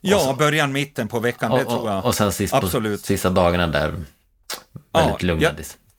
[0.00, 1.98] Ja, början, mitten på veckan, det Och, tror jag.
[1.98, 3.04] och, och sen sist på Absolut.
[3.04, 4.04] sista dagarna där, väldigt
[4.92, 5.52] Ja, lugna ja.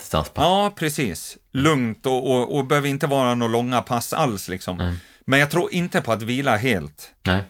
[0.05, 0.43] Dis- distanspass.
[0.43, 1.37] Ja, precis.
[1.53, 4.97] Lugnt och, och, och behöver inte vara några långa pass alls liksom.
[5.25, 7.11] Men jag tror inte på att vila helt.
[7.23, 7.43] Nej.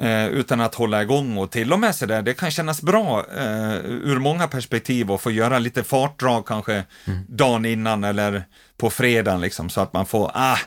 [0.00, 3.26] Eh, utan att hålla igång och till och med så där, det kan kännas bra
[3.36, 6.84] eh, ur många perspektiv att få göra lite fartdrag kanske
[7.28, 8.44] dagen innan eller
[8.76, 10.58] på fredagen liksom så att man får, ah,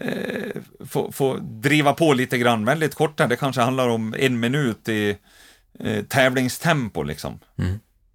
[0.00, 4.88] eh, få, få driva på lite grann, väldigt korta, det kanske handlar om en minut
[4.88, 5.16] i
[5.80, 7.38] eh, tävlingstempo liksom.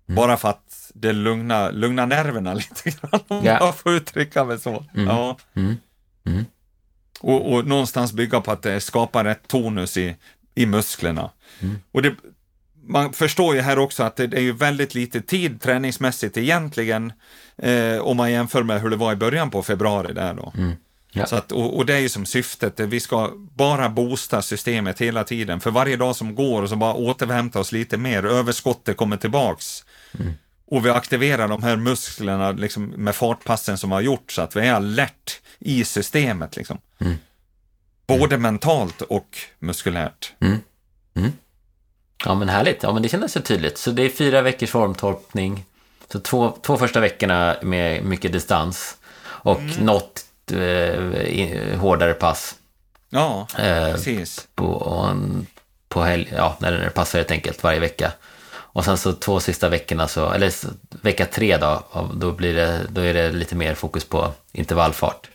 [0.05, 3.57] Bara för att det lugnar, lugnar nerverna lite grann, om Ja.
[3.59, 4.85] jag får uttrycka mig så.
[4.93, 5.37] Ja.
[5.55, 5.77] Mm.
[6.25, 6.45] Mm.
[7.19, 10.15] Och, och någonstans bygga på att det skapar rätt tonus i,
[10.55, 11.29] i musklerna.
[11.91, 12.15] Och det,
[12.87, 17.13] man förstår ju här också att det, är ju väldigt lite tid träningsmässigt egentligen
[17.57, 20.53] eh, om man jämför med hur det var i början på februari där då.
[20.57, 20.71] Mm.
[21.11, 21.25] Ja.
[21.25, 25.23] Så att, och, och det är ju som syftet, vi ska bara boosta systemet hela
[25.23, 25.59] tiden.
[25.59, 29.85] För varje dag som går så bara återhämta oss lite mer, överskottet kommer tillbaks.
[30.19, 30.33] Mm.
[30.71, 34.67] Och vi aktiverar de här musklerna liksom, med fartpassen som har gjort så att vi
[34.67, 36.55] är alert i systemet.
[36.55, 36.77] Liksom.
[36.99, 37.15] Mm.
[38.07, 40.33] Både mentalt och muskulärt.
[42.25, 43.77] Ja men härligt, ja men det kändes så tydligt.
[43.77, 45.65] Så det är fyra veckors formtorpning.
[46.11, 48.97] Så två, två första veckorna med mycket distans.
[49.23, 49.85] Och Mm.
[49.85, 52.55] något eh, hårdare pass.
[53.09, 54.47] Ja, Eh, precis.
[54.55, 55.15] på,
[55.87, 58.11] på helg, ja, när det passar helt enkelt varje vecka.
[58.73, 60.53] Och sen så två sista veckorna, så, eller
[61.01, 61.83] vecka tre då,
[62.15, 65.29] då, blir det, då är det lite mer fokus på intervallfart.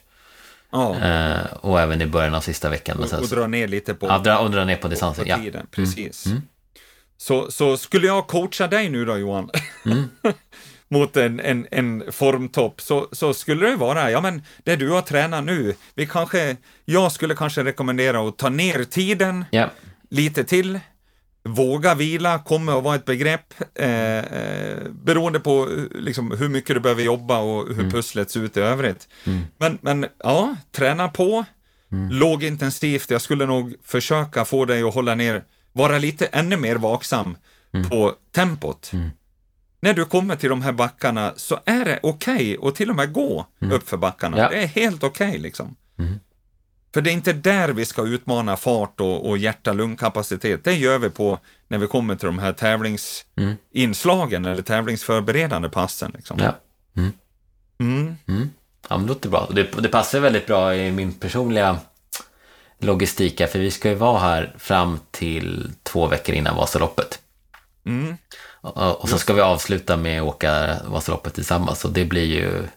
[0.73, 0.97] Ja.
[0.99, 2.99] Eh, och även i början av sista veckan.
[3.03, 5.25] Och så- dra ner lite på, ja, dra, och dra ner på distansen.
[5.25, 5.35] på Ja.
[5.35, 5.45] Mm.
[5.47, 5.67] tiden.
[5.71, 6.25] Precis.
[7.19, 9.51] Så, så skulle jag coacha dig nu då Johan,
[9.85, 10.09] Mm.
[10.89, 15.03] mot en, en, en formtopp, så, så skulle det vara, ja men det du har
[15.03, 19.71] tränat nu, vi kanske, jag skulle kanske rekommendera att ta ner tiden Ja.
[20.11, 20.81] lite till,
[21.47, 26.77] våga vila kommer att vara ett begrepp, eh, eh, beroende på eh, liksom, hur mycket
[26.77, 29.09] du behöver jobba och hur pusslet ser ut i övrigt.
[29.59, 31.45] Men, men ja, träna på,
[32.11, 37.37] lågintensivt, jag skulle nog försöka få dig att hålla ner, vara lite ännu mer vaksam
[37.91, 38.93] på tempot.
[39.81, 43.13] När du kommer till de här backarna så är det okej att till och med
[43.13, 44.39] gå upp för backarna.
[44.39, 44.49] Ja.
[44.49, 45.77] Det är helt okej liksom.
[46.97, 50.65] För det är inte där vi ska utmana fart och, och hjärta-lungkapacitet.
[50.65, 51.39] Det gör vi på
[51.69, 56.13] när vi kommer till de här tävlingsinslagen eller tävlingsförberedande passen.
[56.17, 56.39] Liksom.
[56.41, 56.57] Ja.
[56.97, 58.09] Mm.
[58.89, 59.49] Ja, men det låter bra.
[59.53, 61.79] Det, det passar väldigt bra i min personliga
[62.79, 67.21] logistik här, för vi ska ju vara här fram till två veckor innan Vasaloppet.
[67.87, 68.17] Mm.
[68.61, 72.69] Och, och så ska vi avsluta med att åka Vasaloppet tillsammans och det blir ju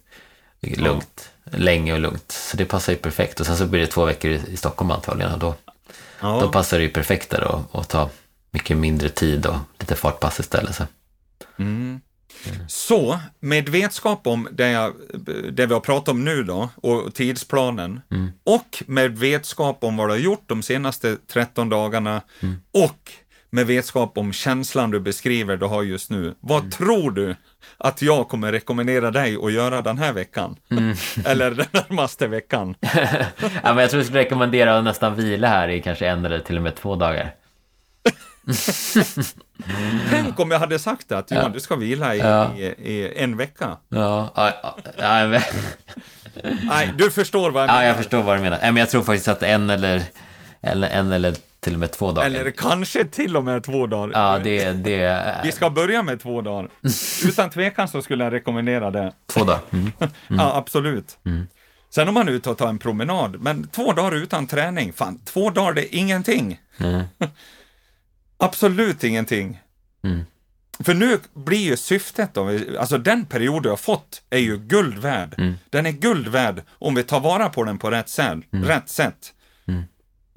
[0.77, 2.31] lugnt, länge och lugnt.
[2.31, 3.39] Så det passar ju perfekt.
[3.39, 5.55] Och sen så blir det två veckor i, i Stockholm antagligen och då,
[6.21, 6.39] Ja.
[6.41, 8.09] då passar det ju perfekt där och, och ta
[8.51, 10.75] mycket mindre tid och lite fartpass istället.
[10.75, 10.83] Så.
[12.67, 14.93] Så, med vetskap om det, jag,
[15.51, 18.01] det vi har pratat om nu då, och tidsplanen,
[18.43, 22.21] och med vetskap om vad du har gjort de senaste 13 dagarna,
[22.73, 23.11] och
[23.49, 27.35] med vetskap om känslan du beskriver du har just nu, vad tror du
[27.77, 30.55] att jag kommer rekommendera dig att göra den här veckan?
[31.25, 32.75] Eller den närmaste veckan?
[33.63, 36.39] Ja, men jag tror jag skulle rekommendera att nästan vila här i kanske en eller
[36.39, 37.35] till och med två dagar.
[40.09, 42.53] Tänk om jag hade sagt att Johan, du ska vila i, Ja.
[42.57, 43.77] i, i en vecka.
[43.89, 44.77] Ja, ja, ja,
[45.27, 45.41] ja,
[46.63, 47.87] Nej, du förstår vad jag ja, menar.
[47.87, 48.59] jag förstår vad du menar.
[48.61, 50.03] Men jag tror faktiskt att en eller,
[50.61, 52.25] eller, en eller till och med två dagar.
[52.27, 54.11] Eller kanske till och med två dagar.
[54.13, 56.69] Ja, det, det Vi ska börja med två dagar.
[57.25, 59.13] Utan tvekan så skulle jag rekommendera det.
[59.27, 59.61] Två dagar.
[59.71, 59.91] Mm.
[60.27, 61.17] Ja, absolut.
[61.89, 65.19] Sen om man är ute och tar en promenad, men två dagar utan träning, fan,
[65.25, 66.59] två dagar det är ingenting.
[66.77, 67.03] Mm.
[68.37, 69.59] absolut ingenting.
[70.03, 70.25] Mm.
[70.83, 74.97] För nu blir ju syftet, då, alltså den period du har fått är ju guld
[74.97, 75.35] värd.
[75.37, 75.53] Mm.
[75.69, 78.39] Den är guld värd om vi tar vara på den på rätt sätt.
[78.51, 79.33] Rätt sätt.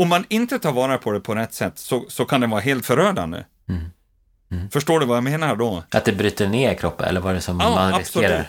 [0.03, 0.07] Mm.
[0.07, 2.61] Om man inte tar vara på det på rätt sätt så, så kan den vara
[2.61, 3.45] helt förödande.
[3.69, 4.71] Mm.
[4.71, 5.83] Förstår du vad jag menar då?
[5.91, 8.31] Att det bryter ner kroppen, eller vad är det som Ja, man absolut.
[8.31, 8.47] riskerar?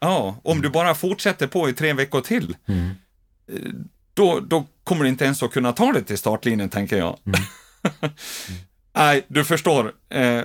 [0.00, 2.90] Ja, om du bara fortsätter på i tre veckor till, Mm.
[3.52, 3.70] eh,
[4.14, 7.18] då, då kommer du inte ens att kunna ta det till startlinjen, tänker jag.
[7.26, 7.40] Mm.
[8.94, 9.92] Nej, du förstår.
[10.10, 10.42] Eh,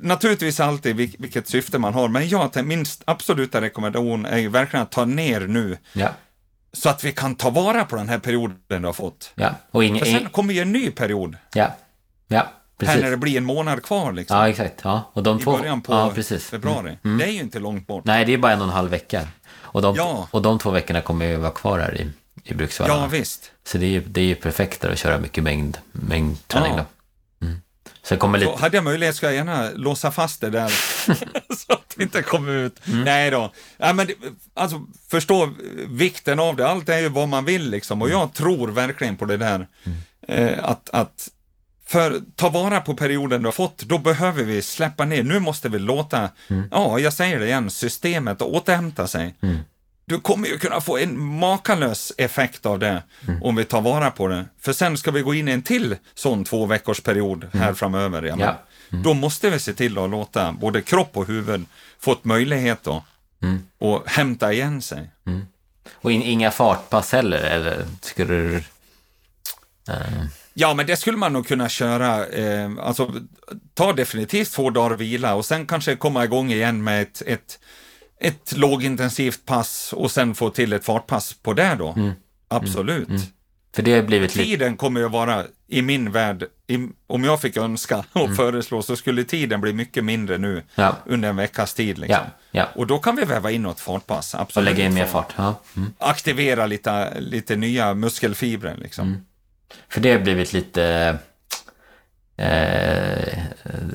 [0.00, 4.82] naturligtvis alltid vil- vilket syfte man har, men jag, min absoluta rekommendation är ju verkligen
[4.82, 6.08] att ta ner nu, Ja,
[6.78, 9.32] så att vi kan ta vara på den här perioden du har fått.
[9.34, 9.50] ja.
[9.70, 11.76] Och ingen, För sen kommer ju en ny period, ja,
[12.28, 12.48] ja, här
[12.78, 13.02] precis.
[13.02, 14.80] när det blir en månad kvar, liksom, Ja, exakt.
[14.84, 15.56] Ja, och de i två...
[15.56, 16.52] början på ja, precis.
[16.52, 16.62] Mm.
[16.62, 16.98] februari.
[17.18, 18.04] Det är ju inte långt bort.
[18.04, 19.28] Nej, det är bara en och en halv vecka.
[19.56, 20.28] Och de, Ja.
[20.30, 22.10] och de två veckorna kommer ju vara kvar här i,
[22.44, 23.00] i Bruksvallarna.
[23.00, 23.52] Ja, visst.
[23.66, 26.84] Så det är ju, det är ju perfekt där att köra mycket mängd, mängdträning Ja.
[27.40, 27.46] då.
[27.46, 27.60] Mm.
[28.02, 28.52] Sen kommer lite...
[28.52, 30.68] Så hade jag möjlighet ska jag gärna låsa fast det där
[31.56, 31.72] så
[32.02, 32.80] inte kommer ut.
[32.86, 33.04] Mm.
[33.04, 33.52] Nej då.
[33.76, 34.08] Ja, men
[34.54, 35.50] alltså, förstå
[35.88, 36.68] vikten av det.
[36.68, 38.02] Allt är ju vad man vill liksom.
[38.02, 39.66] Och jag tror verkligen på det där.
[39.84, 39.98] Mm.
[40.28, 41.28] Eh, att, att
[41.86, 45.22] för ta vara på perioden du har fått, då behöver vi släppa ner.
[45.22, 46.68] Nu måste vi låta, Mm.
[46.70, 49.34] ja, jag säger det igen, systemet återhämta sig.
[50.04, 53.42] Du kommer ju kunna få en makalös effekt av det Mm.
[53.42, 54.44] om vi tar vara på det.
[54.60, 58.22] För sen ska vi gå in i en till sån två veckors period här framöver.
[58.22, 58.40] Mm.
[58.40, 58.58] Ja.
[58.90, 61.64] Då måste vi se till att låta både kropp och huvud
[62.00, 63.04] fått möjlighet då
[63.42, 63.62] Mm.
[63.78, 65.10] och hämta igen sig.
[65.94, 68.56] Och in, inga fartpass heller, eller skulle du...
[69.88, 70.24] Eh,
[70.54, 72.26] Ja, men det skulle man nog kunna köra.
[72.26, 73.14] Eh, alltså,
[73.74, 77.58] ta definitivt två dagar vila och sen kanske komma igång igen med ett, ett,
[78.20, 81.92] ett lågintensivt pass och sen få till ett fartpass på det då.
[81.96, 82.12] Mm.
[82.48, 83.08] Absolut.
[83.74, 84.30] För det har blivit.
[84.32, 88.96] Tiden kommer ju vara, i min värld, i, om jag fick önska och föreslå, så
[88.96, 90.64] skulle tiden bli mycket mindre nu Mm.
[90.74, 90.96] Ja.
[91.06, 91.98] under en veckas tid.
[91.98, 92.24] Liksom.
[92.50, 92.68] Ja, ja.
[92.74, 94.34] Och då kan vi väva in något fartpass.
[94.34, 94.70] Och Absolut.
[94.70, 95.34] lägga in mer fart.
[95.76, 95.92] Mm.
[95.98, 98.76] Aktivera lite, lite nya muskelfibrer.
[98.76, 99.26] Liksom.
[99.88, 101.16] För det har blivit lite...
[102.36, 103.38] Eh,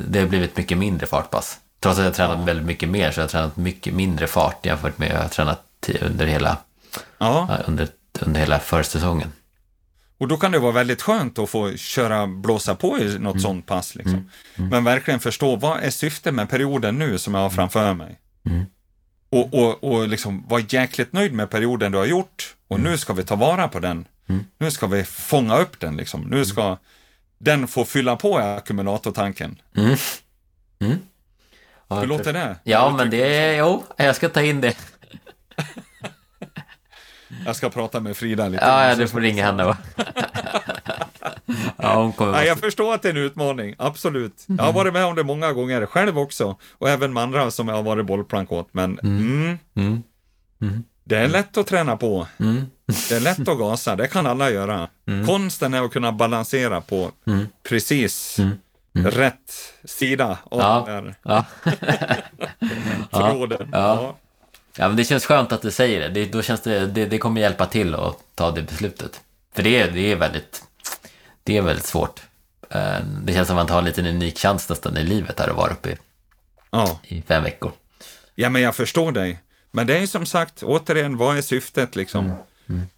[0.07, 1.59] det har blivit mycket mindre fartpass.
[1.79, 4.65] Trots att jag har tränat väldigt mycket mer så har jag tränat mycket mindre fart
[4.65, 6.57] jämfört med jag har tränat under hela,
[7.65, 7.87] under,
[8.21, 9.31] under hela försäsongen.
[10.17, 13.65] Och då kan det vara väldigt skönt att få köra, blåsa på i något sånt
[13.65, 13.95] pass.
[13.95, 14.29] Liksom.
[14.55, 18.19] Men verkligen förstå, vad är syftet med perioden nu som jag har framför mig?
[18.45, 18.65] Mm.
[19.29, 23.13] Och, och, och liksom vara jäkligt nöjd med perioden du har gjort och nu ska
[23.13, 24.05] vi ta vara på den.
[24.57, 26.21] Nu ska vi fånga upp den liksom.
[26.21, 26.77] Nu ska
[27.37, 29.61] den få fylla på ackumulatortanken.
[29.77, 29.95] Mm.
[30.79, 30.97] Mm.
[31.89, 32.55] Hur låter det?
[32.63, 33.57] Ja, men det är...
[33.57, 34.77] Jo, jag ska ta in det.
[37.45, 38.65] Jag ska prata med Frida lite.
[38.65, 39.63] Ja, ja du får ringa henne.
[39.65, 39.77] va?
[41.77, 44.43] Ja, hon kommer Ja, jag förstår att det är en utmaning, absolut.
[44.47, 47.67] Jag har varit med om det många gånger själv också, och även med andra som
[47.67, 49.57] jag har varit bollplank åt, men mm.
[49.75, 50.03] Mm.
[51.03, 52.27] det är lätt att träna på.
[52.39, 52.65] Mm.
[53.09, 54.87] Det är lätt att gasa, det kan alla göra.
[55.27, 57.47] Konsten är att kunna balansera på Mm.
[57.69, 58.37] precis
[58.93, 59.51] rätt
[59.83, 60.83] sida av Ja.
[60.93, 61.15] den där
[63.11, 63.29] Ja.
[63.31, 63.69] tråden.
[63.71, 64.15] Ja.
[64.77, 66.09] Ja, men det känns skönt att du säger det.
[66.09, 67.05] det då känns det, det.
[67.05, 69.21] Det kommer hjälpa till att ta det beslutet.
[69.55, 70.63] För det är, det är väldigt...
[71.43, 72.21] Det är väldigt svårt.
[72.69, 75.47] Eh, Det känns som att man tar en liten unik chans nästan i livet här
[75.49, 75.97] att vara uppe i,
[76.71, 76.99] Ja.
[77.03, 77.71] i fem veckor.
[78.35, 79.39] ja, men jag förstår dig.
[79.71, 82.31] Men det är som sagt, återigen, vad är syftet liksom?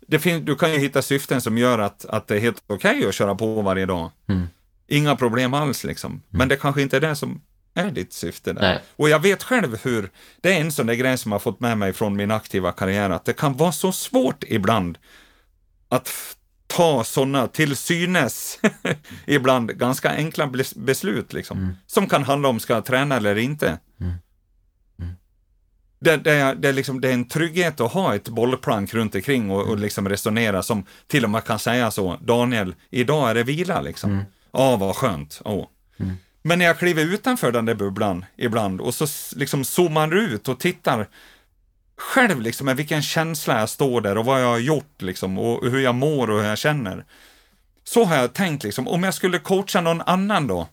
[0.07, 3.07] Det fin- du kan ju hitta syften som gör att, att det är helt okej
[3.07, 4.11] att köra på varje dag.
[4.29, 4.47] Mm.
[4.87, 6.21] Inga problem alls liksom.
[6.29, 7.41] Men det kanske inte är det som
[7.75, 8.61] är ditt syfte där.
[8.61, 8.81] Nej.
[8.95, 10.09] Och jag vet själv hur,
[10.41, 12.71] det är en sån där grej som jag har fått med mig från min aktiva
[12.71, 14.97] karriär, att det kan vara så svårt ibland
[15.89, 16.09] att
[16.67, 18.59] ta sådana till synes
[19.27, 21.57] ibland ganska enkla bes- beslut liksom.
[21.87, 23.79] Som kan handla om ska jag träna eller inte.
[25.99, 29.15] Det, det, är, det, är liksom, det är en trygghet att ha ett bollplank runt
[29.15, 33.35] omkring och, och liksom resonera som till och med kan säga så, Daniel, idag är
[33.35, 34.11] det vila liksom.
[34.51, 35.41] Ja, vad skönt.
[35.45, 35.67] Åh.
[36.47, 40.59] Men när jag kliver utanför den där bubblan ibland och så liksom zoomar ut och
[40.59, 41.07] tittar
[41.97, 45.71] själv liksom med vilken känsla jag står där och vad jag har gjort liksom och
[45.71, 47.05] hur jag mår och hur jag känner.
[47.83, 50.67] Så har jag tänkt liksom, om jag skulle coacha någon annan då,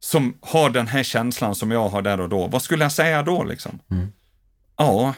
[0.00, 3.22] som har den här känslan som jag har där och då, vad skulle jag säga
[3.22, 3.78] då liksom?
[4.76, 5.14] Ja,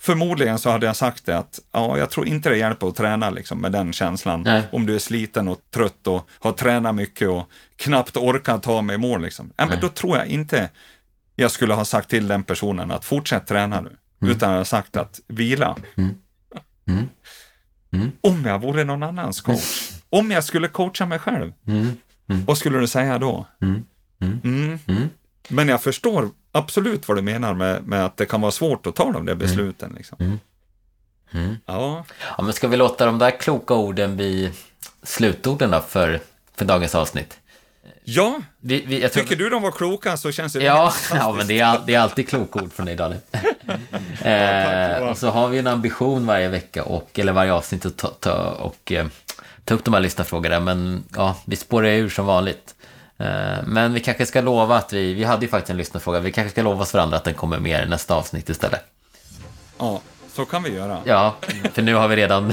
[0.00, 3.30] förmodligen så hade jag sagt det att ja, jag tror inte det hjälper att träna
[3.30, 4.42] liksom med den känslan.
[4.42, 4.62] Nej.
[4.72, 8.94] Om du är sliten och trött och har tränat mycket och knappt orkar ta mig
[8.94, 9.52] i mål liksom.
[9.56, 10.70] Ja, men då tror jag inte
[11.36, 13.96] jag skulle ha sagt till den personen att fortsätt träna nu.
[14.30, 15.76] Utan jag har sagt att vila.
[15.96, 16.14] Mm.
[17.92, 18.12] Mm.
[18.20, 19.90] Om jag vore någon annans coach.
[20.10, 21.52] Om jag skulle coacha mig själv.
[21.66, 21.96] Mm.
[22.26, 23.46] Vad skulle du säga då?
[23.62, 23.84] Mm.
[24.20, 24.40] Mm.
[24.44, 24.78] Mm.
[24.86, 25.08] Mm.
[25.48, 28.96] Men jag förstår absolut vad du menar med, med att det kan vara svårt att
[28.96, 29.94] ta de där besluten.
[29.96, 30.38] Liksom.
[31.32, 31.56] Mm.
[31.66, 32.04] Ja.
[32.36, 34.52] Ja, men ska vi låta de där kloka orden bli
[35.02, 36.20] slutorden då för,
[36.56, 37.38] för dagens avsnitt?
[38.04, 39.22] ja, Vi, vi, jag tror...
[39.22, 42.00] tycker du de var kloka så känns det Ja, ja, men det är, det är
[42.00, 43.20] alltid kloka ord från dig Daniel.
[45.02, 48.08] eh, och så har vi en ambition varje vecka, och, eller varje avsnitt, att ta,
[48.08, 49.06] ta, och, eh,
[49.64, 50.60] ta upp de här lyssnarfrågorna.
[50.60, 52.74] Men ja, vi spårar ur som vanligt.
[53.18, 53.26] Eh,
[53.66, 56.50] men vi kanske ska lova att vi, vi hade ju faktiskt en lyssnarfråga, vi kanske
[56.50, 58.80] ska lova oss varandra att den kommer mer i nästa avsnitt istället.
[59.78, 60.00] Ja,
[60.32, 60.98] så kan vi göra.
[61.04, 61.34] Ja,
[61.72, 62.52] för nu har vi redan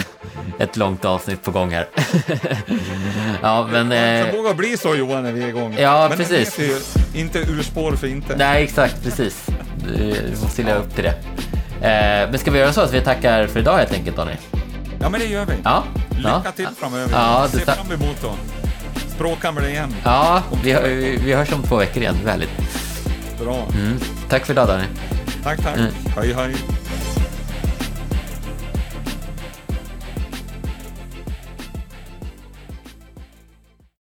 [0.59, 1.87] ett långt avsnitt på gång här.
[3.41, 3.89] ja, men...
[3.89, 5.75] Det Eh, vågar bli så Johan när vi är igång.
[5.79, 6.59] Ja, men precis.
[6.59, 6.79] ju
[7.19, 8.35] inte urspår för inte.
[8.35, 9.45] Nej, exakt, precis.
[9.87, 11.15] Du måste leva upp till det.
[11.87, 14.37] Eh, men ska vi göra så att vi tackar för idag helt enkelt, Daniel?
[14.99, 15.53] Ja, men det gör vi.
[15.63, 15.83] Ja.
[16.09, 16.51] Lycka ja.
[16.55, 17.13] till framöver.
[17.13, 18.23] Ja, Se det- fram emot
[19.17, 19.25] då.
[19.25, 19.95] Språkkammare igen.
[20.03, 22.15] Ja, vi, vi, vi hörs om två veckor igen.
[22.25, 22.49] Väldigt.
[23.39, 23.67] Bra.
[23.73, 23.99] Mm.
[24.29, 24.89] Tack för idag, Daniel.
[25.43, 25.77] Tack, tack.
[25.77, 25.91] Mm.
[26.15, 26.55] Hej, hej.